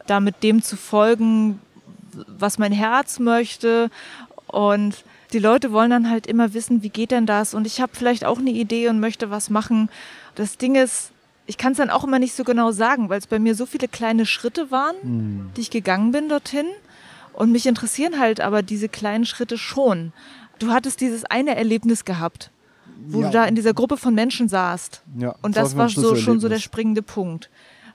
[0.06, 1.62] damit dem zu folgen,
[2.27, 3.89] was mein Herz möchte.
[4.47, 7.53] Und die Leute wollen dann halt immer wissen, wie geht denn das?
[7.53, 9.89] Und ich habe vielleicht auch eine Idee und möchte was machen.
[10.36, 11.12] Das Ding ist,
[11.45, 13.65] ich kann es dann auch immer nicht so genau sagen, weil es bei mir so
[13.65, 15.51] viele kleine Schritte waren, mhm.
[15.56, 16.67] die ich gegangen bin dorthin.
[17.32, 20.12] Und mich interessieren halt aber diese kleinen Schritte schon.
[20.60, 22.51] Du hattest dieses eine Erlebnis gehabt
[23.08, 23.27] wo ja.
[23.27, 25.01] du da in dieser Gruppe von Menschen saßt.
[25.19, 27.49] Ja, und das, das war so, schon so der springende Punkt.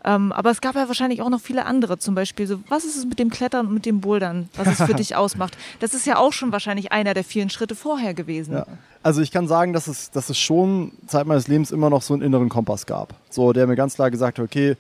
[0.05, 2.97] Ähm, aber es gab ja wahrscheinlich auch noch viele andere, zum Beispiel so, was ist
[2.97, 5.57] es mit dem Klettern und mit dem Bouldern, was es für dich ausmacht?
[5.81, 8.55] Das ist ja auch schon wahrscheinlich einer der vielen Schritte vorher gewesen.
[8.55, 8.67] Ja.
[9.03, 12.15] Also ich kann sagen, dass es, dass es schon Zeit meines Lebens immer noch so
[12.15, 14.77] einen inneren Kompass gab, so der mir ganz klar gesagt hat, okay,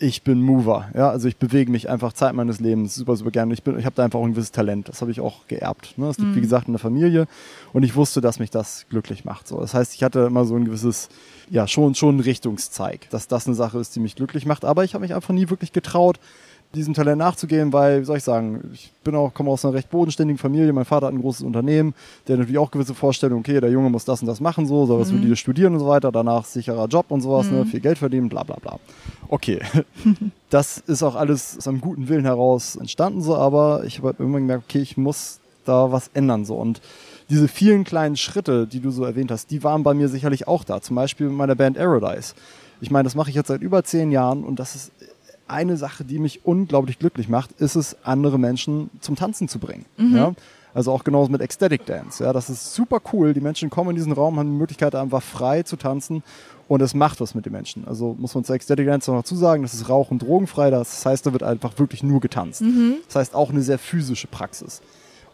[0.00, 0.88] ich bin Mover.
[0.94, 3.52] Ja, also ich bewege mich einfach Zeit meines Lebens super, super gerne.
[3.52, 4.88] Ich, ich habe da einfach auch ein gewisses Talent.
[4.88, 5.98] Das habe ich auch geerbt.
[5.98, 6.06] Ne?
[6.06, 6.36] Das liegt, mhm.
[6.36, 7.26] wie gesagt, in der Familie.
[7.74, 9.46] Und ich wusste, dass mich das glücklich macht.
[9.46, 9.60] So.
[9.60, 11.10] Das heißt, ich hatte immer so ein gewisses,
[11.50, 14.64] ja, schon, schon Richtungszeig, dass das eine Sache ist, die mich glücklich macht.
[14.64, 16.18] Aber ich habe mich einfach nie wirklich getraut,
[16.74, 19.90] diesem Talent nachzugehen, weil, wie soll ich sagen, ich bin auch, komme aus einer recht
[19.90, 20.72] bodenständigen Familie.
[20.72, 21.94] Mein Vater hat ein großes Unternehmen,
[22.28, 25.00] der natürlich auch gewisse Vorstellungen, okay, der Junge muss das und das machen, so, soll
[25.00, 25.22] was mhm.
[25.22, 27.58] die studieren und so weiter, danach sicherer Job und sowas, ne, mhm.
[27.58, 28.78] ne, viel Geld verdienen, bla bla bla.
[29.28, 29.60] Okay.
[30.50, 34.20] das ist auch alles aus einem guten Willen heraus entstanden, so, aber ich habe halt
[34.20, 36.54] irgendwann gemerkt, okay, ich muss da was ändern, so.
[36.54, 36.80] Und
[37.30, 40.64] diese vielen kleinen Schritte, die du so erwähnt hast, die waren bei mir sicherlich auch
[40.64, 40.80] da.
[40.80, 42.34] Zum Beispiel mit meiner Band Aerodise.
[42.80, 44.92] Ich meine, das mache ich jetzt seit über zehn Jahren und das ist
[45.50, 49.84] eine Sache, die mich unglaublich glücklich macht, ist es, andere Menschen zum Tanzen zu bringen.
[49.96, 50.16] Mhm.
[50.16, 50.32] Ja?
[50.72, 52.22] Also auch genauso mit Ecstatic Dance.
[52.22, 53.34] Ja, das ist super cool.
[53.34, 56.22] Die Menschen kommen in diesen Raum, haben die Möglichkeit, einfach frei zu tanzen
[56.68, 57.86] und es macht was mit den Menschen.
[57.88, 60.70] Also muss man zu Ecstatic Dance noch zusagen, das ist rauch- und drogenfrei.
[60.70, 62.62] Das heißt, da wird einfach wirklich nur getanzt.
[62.62, 62.96] Mhm.
[63.06, 64.80] Das heißt auch eine sehr physische Praxis.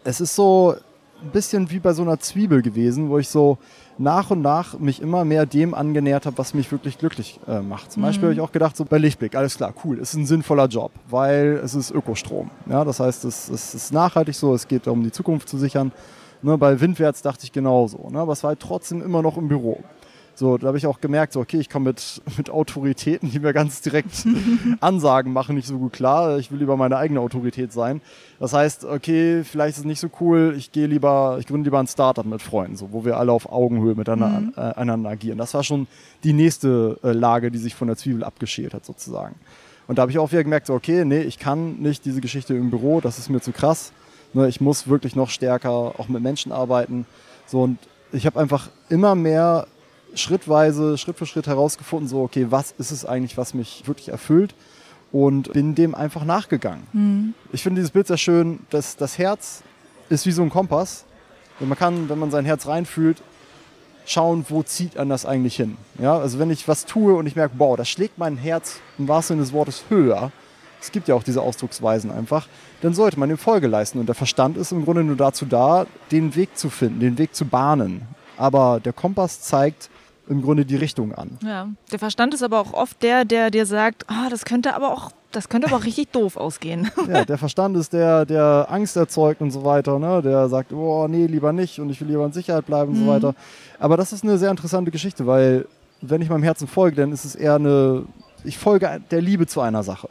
[0.04, 0.76] Es ist so
[1.22, 3.58] ein bisschen wie bei so einer Zwiebel gewesen, wo ich so
[3.98, 7.92] nach und nach mich immer mehr dem angenähert habe, was mich wirklich glücklich äh, macht.
[7.92, 8.06] Zum mhm.
[8.06, 10.92] Beispiel habe ich auch gedacht, so bei Lichtblick, alles klar, cool, ist ein sinnvoller Job,
[11.08, 12.50] weil es ist Ökostrom.
[12.68, 15.92] Ja, das heißt, es, es ist nachhaltig so, es geht darum, die Zukunft zu sichern.
[16.42, 19.48] Ne, bei Windwärts dachte ich genauso, ne, aber es war halt trotzdem immer noch im
[19.48, 19.82] Büro.
[20.38, 23.54] So, da habe ich auch gemerkt, so, okay, ich komme mit, mit Autoritäten, die mir
[23.54, 24.26] ganz direkt
[24.80, 26.38] Ansagen machen, nicht so gut klar.
[26.38, 28.02] Ich will lieber meine eigene Autorität sein.
[28.38, 31.80] Das heißt, okay, vielleicht ist es nicht so cool, ich gehe lieber, ich gründe lieber
[31.80, 34.52] ein Startup mit Freunden, so, wo wir alle auf Augenhöhe miteinander mhm.
[34.56, 35.38] äh, einander agieren.
[35.38, 35.86] Das war schon
[36.22, 39.36] die nächste äh, Lage, die sich von der Zwiebel abgeschält hat, sozusagen.
[39.86, 42.54] Und da habe ich auch wieder gemerkt, so, okay, nee, ich kann nicht diese Geschichte
[42.54, 43.92] im Büro, das ist mir zu krass.
[44.34, 47.06] Ne, ich muss wirklich noch stärker auch mit Menschen arbeiten.
[47.46, 47.78] So, und
[48.12, 49.66] ich habe einfach immer mehr
[50.14, 54.54] schrittweise, Schritt für Schritt herausgefunden, so, okay, was ist es eigentlich, was mich wirklich erfüllt?
[55.12, 56.86] Und bin dem einfach nachgegangen.
[56.92, 57.34] Mhm.
[57.52, 59.62] Ich finde dieses Bild sehr schön, dass das Herz
[60.08, 61.04] ist wie so ein Kompass.
[61.60, 63.22] Und man kann, wenn man sein Herz reinfühlt,
[64.04, 65.76] schauen, wo zieht an das eigentlich hin.
[65.98, 69.08] Ja, also wenn ich was tue und ich merke, wow, da schlägt mein Herz im
[69.08, 70.32] wahrsten Sinne des Wortes höher,
[70.80, 72.46] es gibt ja auch diese Ausdrucksweisen einfach,
[72.80, 73.98] dann sollte man dem Folge leisten.
[73.98, 77.34] Und der Verstand ist im Grunde nur dazu da, den Weg zu finden, den Weg
[77.34, 78.02] zu bahnen
[78.36, 79.90] Aber der Kompass zeigt
[80.28, 81.38] im Grunde die Richtung an.
[81.44, 84.92] Ja, der Verstand ist aber auch oft der, der dir sagt, ah, das könnte aber
[84.92, 86.90] auch das könnte aber auch richtig doof ausgehen.
[87.08, 89.98] Ja, der Verstand ist der, der Angst erzeugt und so weiter.
[89.98, 90.22] Ne?
[90.22, 93.04] Der sagt, oh nee, lieber nicht und ich will lieber in Sicherheit bleiben und mhm.
[93.04, 93.34] so weiter.
[93.78, 95.66] Aber das ist eine sehr interessante Geschichte, weil
[96.00, 98.04] wenn ich meinem Herzen folge, dann ist es eher eine,
[98.44, 100.08] ich folge der Liebe zu einer Sache.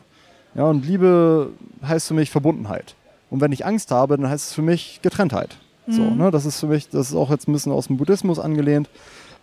[0.54, 1.50] Ja, und Liebe
[1.86, 2.96] heißt für mich Verbundenheit.
[3.32, 5.58] Und wenn ich Angst habe, dann heißt es für mich Getrenntheit.
[5.88, 5.92] Mhm.
[5.92, 6.32] So, ne?
[6.32, 8.90] Das ist für mich, das ist auch jetzt ein bisschen aus dem Buddhismus angelehnt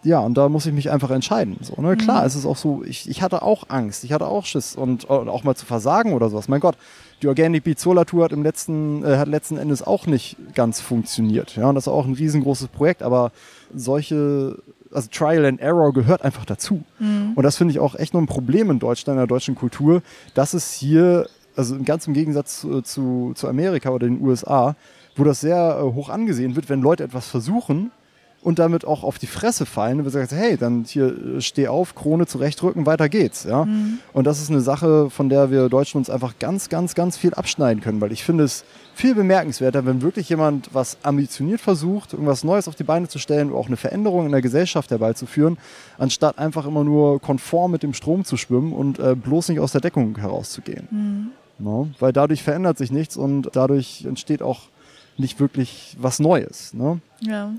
[0.04, 1.58] ja, und da muss ich mich einfach entscheiden.
[1.60, 1.96] So, ne?
[1.96, 2.26] Klar, mhm.
[2.26, 5.28] es ist auch so, ich, ich hatte auch Angst, ich hatte auch Schiss und, und
[5.28, 6.48] auch mal zu versagen oder sowas.
[6.48, 6.76] Mein Gott,
[7.22, 10.80] die Organic Beat Solar Tour hat im letzten, äh, hat letzten Endes auch nicht ganz
[10.80, 11.54] funktioniert.
[11.56, 13.30] Ja, und das ist auch ein riesengroßes Projekt, aber
[13.72, 14.58] solche,
[14.92, 16.82] also Trial and Error gehört einfach dazu.
[16.98, 17.32] Mhm.
[17.36, 20.02] Und das finde ich auch echt noch ein Problem in Deutschland, in der deutschen Kultur,
[20.34, 24.74] dass es hier, also ganz im Gegensatz zu, zu, zu Amerika oder den USA,
[25.14, 27.92] wo das sehr äh, hoch angesehen wird, wenn Leute etwas versuchen,
[28.42, 31.94] und damit auch auf die Fresse fallen und sagt, hey, dann hier äh, steh auf,
[31.94, 33.44] Krone zurechtrücken, weiter geht's.
[33.44, 33.64] Ja?
[33.64, 33.98] Mhm.
[34.12, 37.35] Und das ist eine Sache, von der wir Deutschen uns einfach ganz, ganz, ganz viel
[37.35, 42.42] abschneiden können, weil ich finde es viel bemerkenswerter, wenn wirklich jemand was ambitioniert versucht, irgendwas
[42.42, 45.57] Neues auf die Beine zu stellen, auch eine Veränderung in der Gesellschaft herbeizuführen,
[45.96, 49.72] anstatt einfach immer nur konform mit dem Strom zu schwimmen und äh, bloß nicht aus
[49.72, 50.88] der Deckung herauszugehen.
[50.90, 51.26] Mhm.
[51.59, 51.88] No?
[52.00, 54.62] Weil dadurch verändert sich nichts und dadurch entsteht auch
[55.16, 56.74] nicht wirklich was Neues.
[56.74, 57.00] Ne?
[57.20, 57.52] Ja.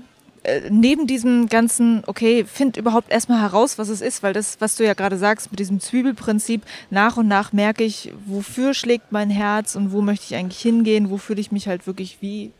[0.44, 4.76] Äh, neben diesem ganzen, okay, find überhaupt erstmal heraus, was es ist, weil das, was
[4.76, 9.30] du ja gerade sagst, mit diesem Zwiebelprinzip, nach und nach merke ich, wofür schlägt mein
[9.30, 12.52] Herz und wo möchte ich eigentlich hingehen, wo fühle ich mich halt wirklich wie,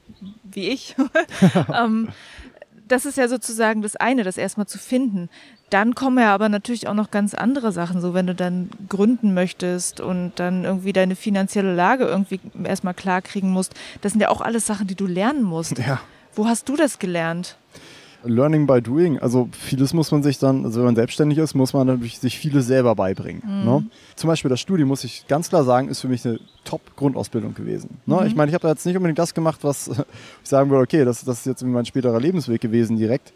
[0.45, 0.97] wie ich.
[1.79, 2.09] ähm,
[2.89, 5.29] das ist ja sozusagen das eine, das erstmal zu finden.
[5.69, 9.35] Dann kommen ja aber natürlich auch noch ganz andere Sachen, so wenn du dann gründen
[9.35, 13.75] möchtest und dann irgendwie deine finanzielle Lage irgendwie erstmal klarkriegen musst.
[14.01, 15.79] Das sind ja auch alles Sachen, die du lernen musst.
[15.79, 16.01] Ja.
[16.37, 17.57] Wo hast du das gelernt?
[18.25, 19.19] Learning by doing.
[19.19, 22.39] Also vieles muss man sich dann, also wenn man selbstständig ist, muss man natürlich sich
[22.39, 23.43] vieles selber beibringen.
[23.45, 23.65] Mhm.
[23.65, 23.87] Ne?
[24.17, 27.99] Zum Beispiel das Studium, muss ich ganz klar sagen, ist für mich eine Top-Grundausbildung gewesen.
[28.07, 28.21] Ne?
[28.21, 28.27] Mhm.
[28.27, 29.89] Ich meine, ich habe da jetzt nicht unbedingt das gemacht, was
[30.43, 33.33] ich sagen würde, okay, das, das ist jetzt mein späterer Lebensweg gewesen direkt.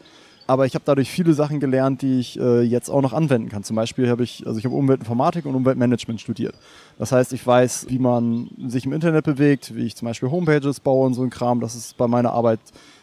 [0.48, 3.64] Aber ich habe dadurch viele Sachen gelernt, die ich äh, jetzt auch noch anwenden kann.
[3.64, 6.54] Zum Beispiel habe ich, also ich habe Umweltinformatik und Umweltmanagement studiert.
[6.98, 10.80] Das heißt, ich weiß, wie man sich im Internet bewegt, wie ich zum Beispiel Homepages
[10.80, 11.61] baue und so ein Kram.
[11.61, 12.61] Das ist bei meiner Arbeit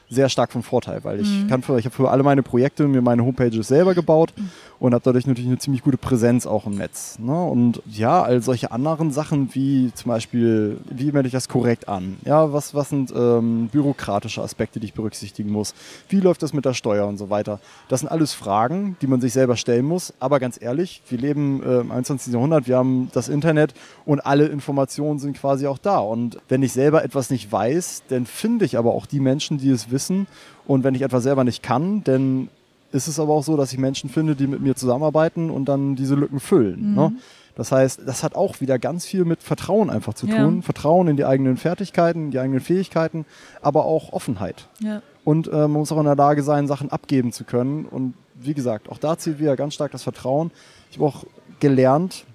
[0.09, 1.47] sehr stark von Vorteil, weil ich mhm.
[1.47, 4.49] kann für, ich habe für alle meine Projekte mir meine Homepages selber gebaut mhm.
[4.79, 7.17] Und habe dadurch natürlich eine ziemlich gute Präsenz auch im Netz.
[7.19, 7.43] Ne?
[7.43, 12.17] Und ja, all solche anderen Sachen wie zum Beispiel, wie melde ich das korrekt an?
[12.25, 15.73] Ja, was, was sind ähm, bürokratische Aspekte, die ich berücksichtigen muss?
[16.09, 17.59] Wie läuft das mit der Steuer und so weiter?
[17.87, 20.13] Das sind alles Fragen, die man sich selber stellen muss.
[20.19, 22.33] Aber ganz ehrlich, wir leben äh, im 21.
[22.33, 23.73] Jahrhundert, wir haben das Internet
[24.05, 25.99] und alle Informationen sind quasi auch da.
[25.99, 29.69] Und wenn ich selber etwas nicht weiß, dann finde ich aber auch die Menschen, die
[29.69, 30.27] es wissen.
[30.67, 32.49] Und wenn ich etwas selber nicht kann, dann
[32.95, 35.95] ist es aber auch so, dass ich Menschen finde, die mit mir zusammenarbeiten und dann
[35.95, 36.91] diese Lücken füllen.
[36.91, 36.95] Mhm.
[36.95, 37.11] Ne?
[37.55, 40.55] Das heißt, das hat auch wieder ganz viel mit Vertrauen einfach zu tun.
[40.57, 40.61] Ja.
[40.61, 43.25] Vertrauen in die eigenen Fertigkeiten, die eigenen Fähigkeiten,
[43.61, 44.67] aber auch Offenheit.
[44.79, 45.01] Ja.
[45.23, 47.85] Und äh, man muss auch in der Lage sein, Sachen abgeben zu können.
[47.85, 50.51] Und wie gesagt, auch da zählt wieder ganz stark das Vertrauen.
[50.91, 51.23] Ich habe auch
[51.59, 52.25] gelernt,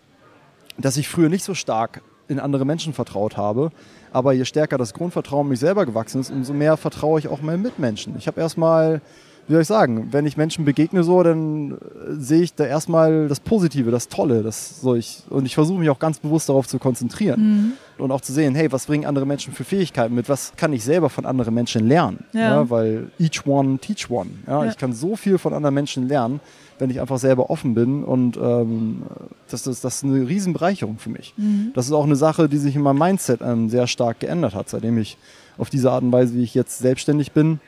[0.79, 3.71] dass ich früher nicht so stark in andere Menschen vertraut habe,
[4.13, 7.63] aber je stärker das Grundvertrauen mich selber gewachsen ist, umso mehr vertraue ich auch meinen
[7.63, 8.17] Mitmenschen.
[8.17, 9.03] Ich habe erstmal,
[9.51, 11.77] wie soll ich sagen, wenn ich Menschen begegne so, dann äh,
[12.11, 14.45] sehe ich da erstmal das Positive, das Tolle.
[14.45, 17.41] Das soll ich, und ich versuche mich auch ganz bewusst darauf zu konzentrieren.
[17.41, 17.73] Mhm.
[17.99, 20.29] Und auch zu sehen, hey, was bringen andere Menschen für Fähigkeiten mit?
[20.29, 22.25] Was kann ich selber von anderen Menschen lernen?
[22.33, 22.41] Ja.
[22.41, 24.31] ja weil each one teach one.
[24.47, 24.71] Ja, ja.
[24.71, 26.41] Ich kann so viel von anderen Menschen lernen
[26.79, 28.05] wenn ich einfach selber offen bin.
[28.05, 29.03] Und ähm,
[29.51, 31.35] das, ist, das ist eine Riesenbereicherung für mich.
[31.37, 31.73] Mhm.
[31.75, 34.71] Das ist auch eine Sache, die sich in meinem Mindset ähm, sehr stark geändert hat,
[34.71, 35.19] seitdem ich
[35.59, 37.61] auf diese Art und Weise, wie ich jetzt selbstständig bin,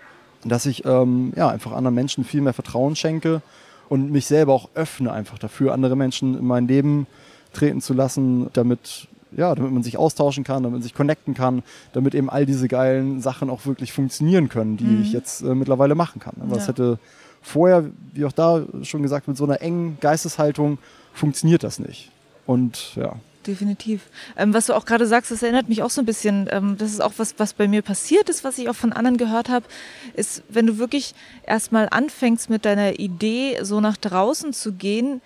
[0.44, 3.42] dass ich ähm, ja, einfach anderen Menschen viel mehr Vertrauen schenke
[3.88, 7.06] und mich selber auch öffne einfach dafür, andere Menschen in mein Leben
[7.52, 11.62] treten zu lassen, damit ja, damit man sich austauschen kann, damit man sich connecten kann,
[11.92, 15.02] damit eben all diese geilen Sachen auch wirklich funktionieren können, die mhm.
[15.02, 16.34] ich jetzt äh, mittlerweile machen kann.
[16.40, 16.66] Aber ja.
[16.66, 16.98] hätte
[17.40, 20.78] vorher, wie auch da schon gesagt, mit so einer engen Geisteshaltung
[21.14, 22.10] funktioniert das nicht.
[22.46, 23.14] Und ja.
[23.46, 24.02] Definitiv.
[24.36, 26.92] Ähm, was du auch gerade sagst, das erinnert mich auch so ein bisschen, ähm, das
[26.92, 29.66] ist auch was, was bei mir passiert ist, was ich auch von anderen gehört habe,
[30.14, 35.20] ist, wenn du wirklich erstmal anfängst mit deiner Idee so nach draußen zu gehen,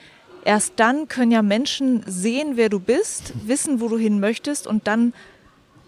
[0.45, 4.87] erst dann können ja Menschen sehen, wer du bist, wissen, wo du hin möchtest und
[4.87, 5.13] dann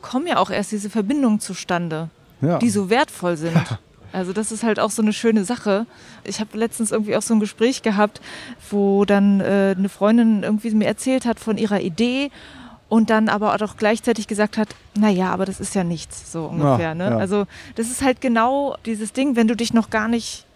[0.03, 2.11] kommen ja auch erst diese Verbindungen zustande,
[2.43, 2.59] ja.
[2.59, 3.79] die so wertvoll sind.
[4.13, 5.87] Also das ist halt auch so eine schöne Sache.
[6.25, 8.21] Ich habe letztens irgendwie auch so ein Gespräch gehabt,
[8.71, 12.31] wo dann äh, eine Freundin irgendwie mir erzählt hat von ihrer Idee
[12.89, 16.79] und dann aber auch gleichzeitig gesagt hat, naja, aber das ist ja nichts, so ungefähr.
[16.89, 17.11] Ja, ne?
[17.11, 17.17] Ja.
[17.19, 20.47] Also das ist halt genau dieses Ding, wenn du dich noch gar nicht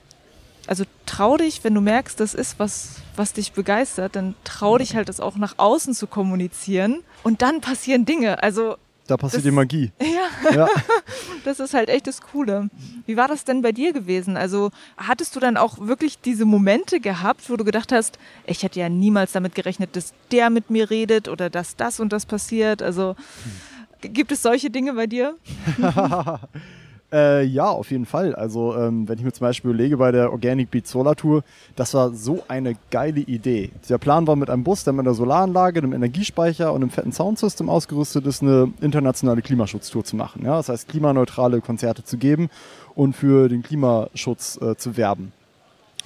[0.67, 4.95] also trau dich, wenn du merkst, das ist was, was dich begeistert, dann trau dich
[4.95, 7.03] halt, das auch nach außen zu kommunizieren.
[7.23, 8.43] Und dann passieren Dinge.
[8.43, 9.93] Also da passiert das, die Magie.
[10.01, 10.51] Ja.
[10.55, 10.69] ja.
[11.45, 12.69] das ist halt echt das Coole.
[13.07, 14.37] Wie war das denn bei dir gewesen?
[14.37, 18.81] Also hattest du dann auch wirklich diese Momente gehabt, wo du gedacht hast, ich hätte
[18.81, 22.83] ja niemals damit gerechnet, dass der mit mir redet oder dass das und das passiert?
[22.83, 23.17] Also
[24.01, 25.37] gibt es solche Dinge bei dir?
[27.13, 28.35] Äh, ja, auf jeden Fall.
[28.35, 31.45] Also, ähm, wenn ich mir zum Beispiel überlege bei der Organic Beat Solar Tour,
[31.77, 33.71] das war so eine geile Idee.
[33.89, 37.13] Der Plan war mit einem Bus, der mit einer Solaranlage, einem Energiespeicher und einem fetten
[37.13, 40.43] Soundsystem ausgerüstet ist, eine internationale Klimaschutztour zu machen.
[40.47, 40.57] Ja?
[40.57, 42.49] Das heißt, klimaneutrale Konzerte zu geben
[42.95, 45.33] und für den Klimaschutz äh, zu werben.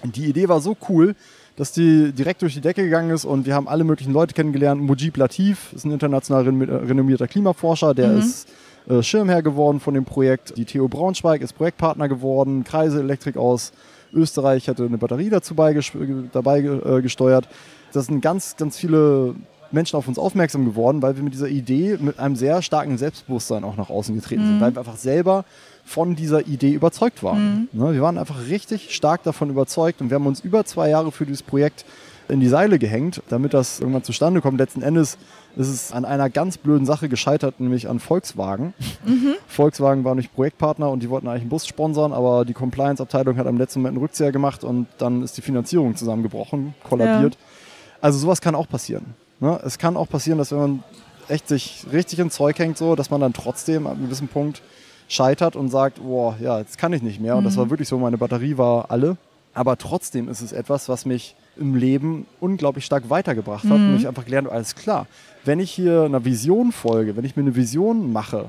[0.03, 1.15] Und die Idee war so cool,
[1.55, 4.83] dass die direkt durch die Decke gegangen ist und wir haben alle möglichen Leute kennengelernt.
[4.83, 8.19] Mujib Latif ist ein international renommierter Klimaforscher, der mhm.
[8.19, 8.49] ist
[8.89, 10.57] äh, Schirmherr geworden von dem Projekt.
[10.57, 12.65] Die TU Braunschweig ist Projektpartner geworden.
[12.65, 13.73] Kreise Elektrik aus
[14.13, 17.49] Österreich hatte eine Batterie dazu dabei äh, gesteuert.
[17.93, 19.35] Das sind ganz, ganz viele
[19.73, 23.65] Menschen auf uns aufmerksam geworden, weil wir mit dieser Idee mit einem sehr starken Selbstbewusstsein
[23.65, 24.49] auch nach außen getreten mhm.
[24.49, 25.45] sind, weil wir einfach selber
[25.87, 27.69] von dieser Idee überzeugt waren.
[27.73, 27.81] Mhm.
[27.81, 31.13] Ne, wir waren einfach richtig stark davon überzeugt und wir haben uns über zwei Jahre
[31.13, 31.87] für dieses Projekt
[32.29, 34.59] in die Seile gehängt, damit das irgendwann zustande kommt.
[34.59, 35.17] Letzten Endes
[35.55, 38.75] ist es an einer ganz blöden Sache gescheitert, nämlich an Volkswagen.
[39.05, 39.35] Mhm.
[39.47, 43.47] Volkswagen war nicht Projektpartner und die wollten eigentlich einen Bus sponsern, aber die Compliance-Abteilung hat
[43.47, 47.35] am letzten Moment einen Rückzieher gemacht und dann ist die Finanzierung zusammengebrochen, kollabiert.
[47.35, 47.41] Ja.
[48.01, 49.15] Also sowas kann auch passieren.
[49.39, 49.61] Ne?
[49.65, 50.83] Es kann auch passieren, dass wenn man
[51.29, 54.63] echt sich richtig ins Zeug hängt, so, dass man dann trotzdem an einem gewissen Punkt
[55.09, 57.37] scheitert und sagt, boah, ja, jetzt kann ich nicht mehr.
[57.37, 57.61] Und das mhm.
[57.61, 59.17] war wirklich so, meine Batterie war alle.
[59.55, 63.91] Aber trotzdem ist es etwas, was mich im Leben unglaublich stark weitergebracht hat mhm.
[63.91, 65.07] und ich einfach gelernt, alles klar,
[65.45, 68.47] wenn ich hier einer Vision folge, wenn ich mir eine Vision mache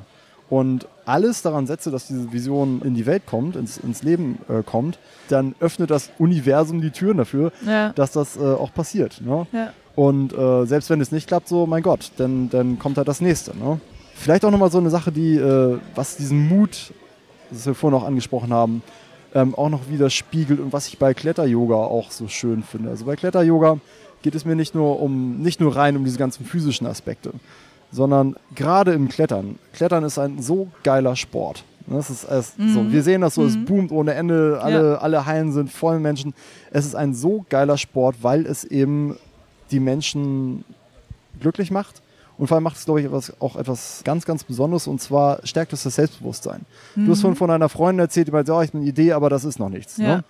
[0.50, 4.64] und alles daran setze, dass diese Vision in die Welt kommt, ins, ins Leben äh,
[4.64, 7.94] kommt, dann öffnet das Universum die Türen dafür, ja.
[7.94, 9.22] dass das äh, auch passiert.
[9.22, 9.48] Ne?
[9.52, 9.74] Ja.
[9.96, 13.22] Und äh, selbst wenn es nicht klappt, so mein Gott, dann, dann kommt halt das
[13.22, 13.58] nächste.
[13.58, 13.80] Ne?
[14.20, 16.92] Vielleicht auch nochmal so eine Sache, die, äh, was diesen Mut,
[17.52, 18.82] das wir vorhin auch angesprochen haben,
[19.36, 22.90] ähm, auch noch widerspiegelt und was ich bei Kletteryoga auch so schön finde.
[22.90, 23.78] Also bei Kletteryoga
[24.24, 27.32] geht es mir nicht nur um nicht nur rein um diese ganzen physischen Aspekte,
[27.92, 29.60] sondern gerade im Klettern.
[29.74, 31.64] Klettern ist ein so geiler Sport.
[31.86, 32.74] Das ist, es, mhm.
[32.74, 33.48] so, wir sehen das so, mhm.
[33.48, 34.98] es boomt ohne Ende, alle, ja.
[34.98, 36.34] alle Hallen sind voll Menschen.
[36.72, 39.16] Es ist ein so geiler Sport, weil es eben
[39.72, 40.66] die Menschen
[41.40, 42.02] glücklich macht
[42.38, 45.40] und vor allem macht es, glaube ich, etwas, auch etwas ganz, ganz Besonderes und zwar
[45.46, 46.66] stärkt es das Selbstbewusstsein.
[46.96, 47.06] Mhm.
[47.06, 49.30] Du hast von, von einer Freundin erzählt, die meinte, ja, ich habe eine Idee, aber
[49.30, 49.98] das ist noch nichts.
[49.98, 50.18] Ja.
[50.18, 50.24] Ne?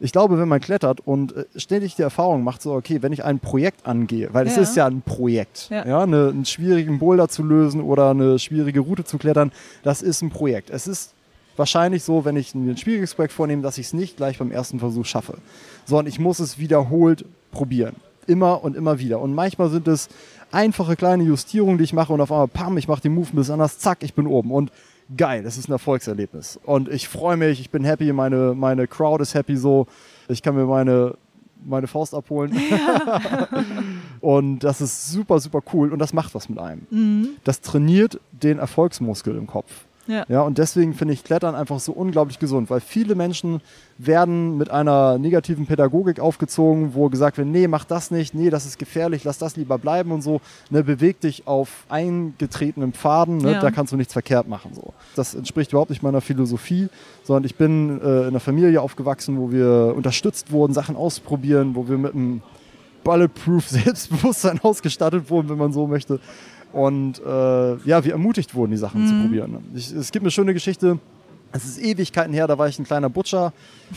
[0.00, 3.24] Ich glaube, wenn man klettert und äh, ständig die Erfahrung macht, so, okay, wenn ich
[3.24, 4.52] ein Projekt angehe, weil ja.
[4.52, 8.40] es ist ja ein Projekt, ja, ja eine, einen schwierigen Boulder zu lösen oder eine
[8.40, 9.52] schwierige Route zu klettern,
[9.84, 10.70] das ist ein Projekt.
[10.70, 11.14] Es ist
[11.56, 14.80] wahrscheinlich so, wenn ich ein schwieriges Projekt vornehme, dass ich es nicht gleich beim ersten
[14.80, 15.38] Versuch schaffe,
[15.84, 17.94] sondern ich muss es wiederholt probieren.
[18.26, 19.20] Immer und immer wieder.
[19.20, 20.08] Und manchmal sind es
[20.52, 23.36] einfache kleine Justierungen, die ich mache und auf einmal, pam, ich mache den Move ein
[23.36, 24.50] bisschen anders, zack, ich bin oben.
[24.50, 24.70] Und
[25.16, 26.58] geil, das ist ein Erfolgserlebnis.
[26.64, 29.86] Und ich freue mich, ich bin happy, meine, meine Crowd ist happy so.
[30.28, 31.14] Ich kann mir meine,
[31.64, 32.58] meine Faust abholen.
[32.70, 33.48] Ja.
[34.20, 36.86] und das ist super, super cool und das macht was mit einem.
[36.90, 37.28] Mhm.
[37.44, 39.84] Das trainiert den Erfolgsmuskel im Kopf.
[40.06, 40.24] Ja.
[40.28, 43.60] ja, und deswegen finde ich Klettern einfach so unglaublich gesund, weil viele Menschen
[43.98, 48.66] werden mit einer negativen Pädagogik aufgezogen, wo gesagt wird, nee, mach das nicht, nee, das
[48.66, 50.40] ist gefährlich, lass das lieber bleiben und so.
[50.70, 53.60] Ne, beweg dich auf eingetretenen Pfaden, ne, ja.
[53.60, 54.72] da kannst du nichts verkehrt machen.
[54.74, 54.92] So.
[55.14, 56.88] Das entspricht überhaupt nicht meiner Philosophie,
[57.22, 61.88] sondern ich bin äh, in einer Familie aufgewachsen, wo wir unterstützt wurden, Sachen ausprobieren, wo
[61.88, 62.42] wir mit einem
[63.04, 66.18] Bulletproof Selbstbewusstsein ausgestattet wurden, wenn man so möchte
[66.72, 69.08] und äh, ja, wir ermutigt wurden, die Sachen mhm.
[69.08, 69.58] zu probieren.
[69.74, 70.98] Ich, es gibt eine schöne Geschichte.
[71.54, 73.52] Es ist Ewigkeiten her, da war ich ein kleiner Butcher,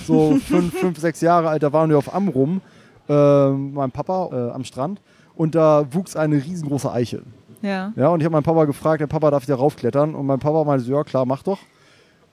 [0.05, 2.59] so fünf, fünf, sechs Jahre alt, da waren wir auf Amrum,
[3.07, 4.99] äh, mein Papa äh, am Strand
[5.35, 7.21] und da wuchs eine riesengroße Eiche.
[7.61, 7.93] Ja.
[7.95, 10.15] Ja, und ich habe meinen Papa gefragt, der Papa darf ich da raufklettern?
[10.15, 11.59] Und mein Papa meinte, ja klar, mach doch.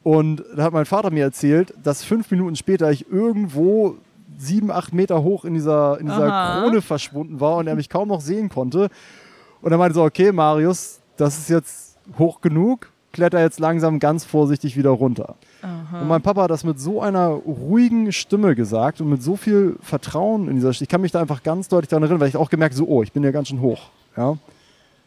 [0.02, 3.96] Und da hat mein Vater mir erzählt, dass fünf Minuten später ich irgendwo
[4.36, 8.08] sieben, acht Meter hoch in dieser, in dieser Krone verschwunden war und er mich kaum
[8.08, 8.88] noch sehen konnte.
[9.62, 14.24] Und er meinte so, okay, Marius, das ist jetzt hoch genug, kletter jetzt langsam ganz
[14.24, 15.36] vorsichtig wieder runter.
[15.62, 16.00] Aha.
[16.00, 19.76] Und mein Papa hat das mit so einer ruhigen Stimme gesagt und mit so viel
[19.80, 20.84] Vertrauen in dieser Stimme.
[20.84, 22.88] Ich kann mich da einfach ganz deutlich daran erinnern, weil ich auch gemerkt habe, so,
[22.88, 23.90] oh, ich bin ja ganz schön hoch.
[24.16, 24.36] Ja.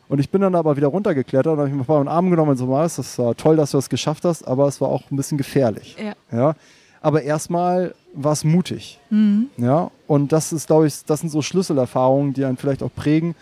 [0.07, 2.29] Und ich bin dann aber wieder runtergeklettert und habe ich meinen Papa in den Arm
[2.29, 4.87] genommen und so, Marius, das war toll, dass du das geschafft hast, aber es war
[4.87, 5.97] auch ein bisschen gefährlich.
[5.99, 6.37] Ja.
[6.37, 6.55] ja.
[7.01, 8.99] Aber erstmal war es mutig.
[9.09, 9.49] Mhm.
[9.57, 9.91] Ja.
[10.07, 13.35] Und das ist, glaube ich, das sind so Schlüsselerfahrungen, die einen vielleicht auch prägen.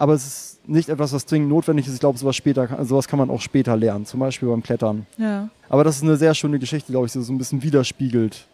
[0.00, 1.92] Aber es ist nicht etwas, was zwingend notwendig ist.
[1.92, 5.04] Ich glaube, sowas, später, sowas kann man auch später lernen, zum Beispiel beim Klettern.
[5.18, 5.50] Ja.
[5.68, 8.46] Aber das ist eine sehr schöne Geschichte, glaube ich, die so ein bisschen widerspiegelt,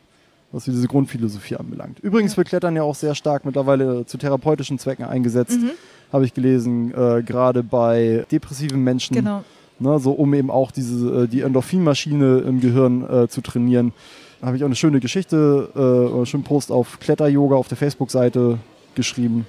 [0.50, 2.00] was diese Grundphilosophie anbelangt.
[2.00, 5.70] Übrigens wird Klettern ja auch sehr stark mittlerweile zu therapeutischen Zwecken eingesetzt, mhm.
[6.12, 9.14] habe ich gelesen, äh, gerade bei depressiven Menschen.
[9.14, 9.44] Genau.
[9.78, 13.92] Ne, so um eben auch diese, äh, die Endorphinmaschine im Gehirn äh, zu trainieren.
[14.40, 17.76] Da habe ich auch eine schöne Geschichte, äh, einen schönen Post auf Kletter-Yoga auf der
[17.76, 18.58] Facebook-Seite
[18.96, 19.46] geschrieben,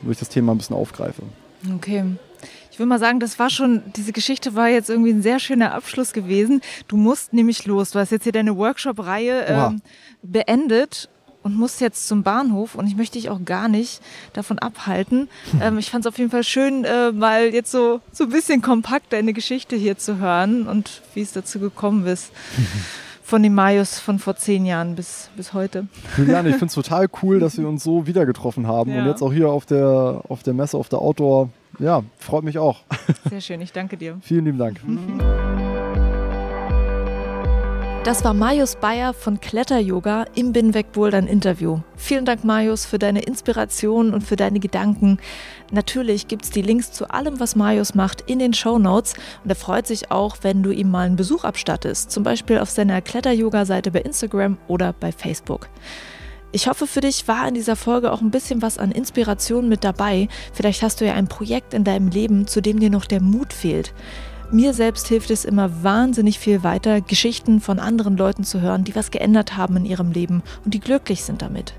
[0.00, 1.22] wo ich das Thema ein bisschen aufgreife.
[1.74, 2.04] Okay.
[2.70, 5.74] Ich würde mal sagen, das war schon, diese Geschichte war jetzt irgendwie ein sehr schöner
[5.74, 6.60] Abschluss gewesen.
[6.86, 7.90] Du musst nämlich los.
[7.90, 9.82] Du hast jetzt hier deine Workshop-Reihe ähm,
[10.22, 11.08] beendet
[11.42, 14.00] und musst jetzt zum Bahnhof und ich möchte dich auch gar nicht
[14.32, 15.28] davon abhalten.
[15.60, 18.62] Ähm, ich fand es auf jeden Fall schön, äh, mal jetzt so, so ein bisschen
[18.62, 22.30] kompakt deine Geschichte hier zu hören und wie es dazu gekommen ist.
[23.28, 25.86] von dem Marius von vor zehn Jahren bis, bis heute.
[26.16, 29.02] Juliane, ich finde es total cool, dass wir uns so wieder getroffen haben ja.
[29.02, 32.58] und jetzt auch hier auf der, auf der Messe, auf der Outdoor ja, freut mich
[32.58, 32.80] auch.
[33.28, 34.16] Sehr schön, ich danke dir.
[34.22, 34.80] Vielen lieben Dank.
[38.08, 41.80] Das war Marius Bayer von Kletter Yoga im Binweg Bouldern Interview.
[41.94, 45.18] Vielen Dank, Marius, für deine Inspiration und für deine Gedanken.
[45.72, 49.12] Natürlich gibt es die Links zu allem, was Marius macht, in den Show Notes
[49.44, 52.70] und er freut sich auch, wenn du ihm mal einen Besuch abstattest, zum Beispiel auf
[52.70, 55.68] seiner Kletter-Yoga-Seite bei Instagram oder bei Facebook.
[56.50, 59.84] Ich hoffe, für dich war in dieser Folge auch ein bisschen was an Inspiration mit
[59.84, 60.28] dabei.
[60.54, 63.52] Vielleicht hast du ja ein Projekt in deinem Leben, zu dem dir noch der Mut
[63.52, 63.92] fehlt.
[64.50, 68.94] Mir selbst hilft es immer wahnsinnig viel weiter, Geschichten von anderen Leuten zu hören, die
[68.94, 71.74] was geändert haben in ihrem Leben und die glücklich sind damit.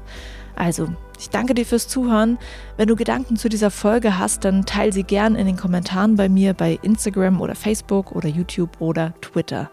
[0.55, 2.37] Also, ich danke dir fürs Zuhören.
[2.77, 6.29] Wenn du Gedanken zu dieser Folge hast, dann teile sie gern in den Kommentaren bei
[6.29, 9.71] mir bei Instagram oder Facebook oder YouTube oder Twitter.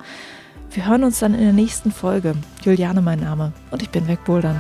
[0.71, 2.35] Wir hören uns dann in der nächsten Folge.
[2.65, 4.57] Juliane mein Name und ich bin wegbouldern.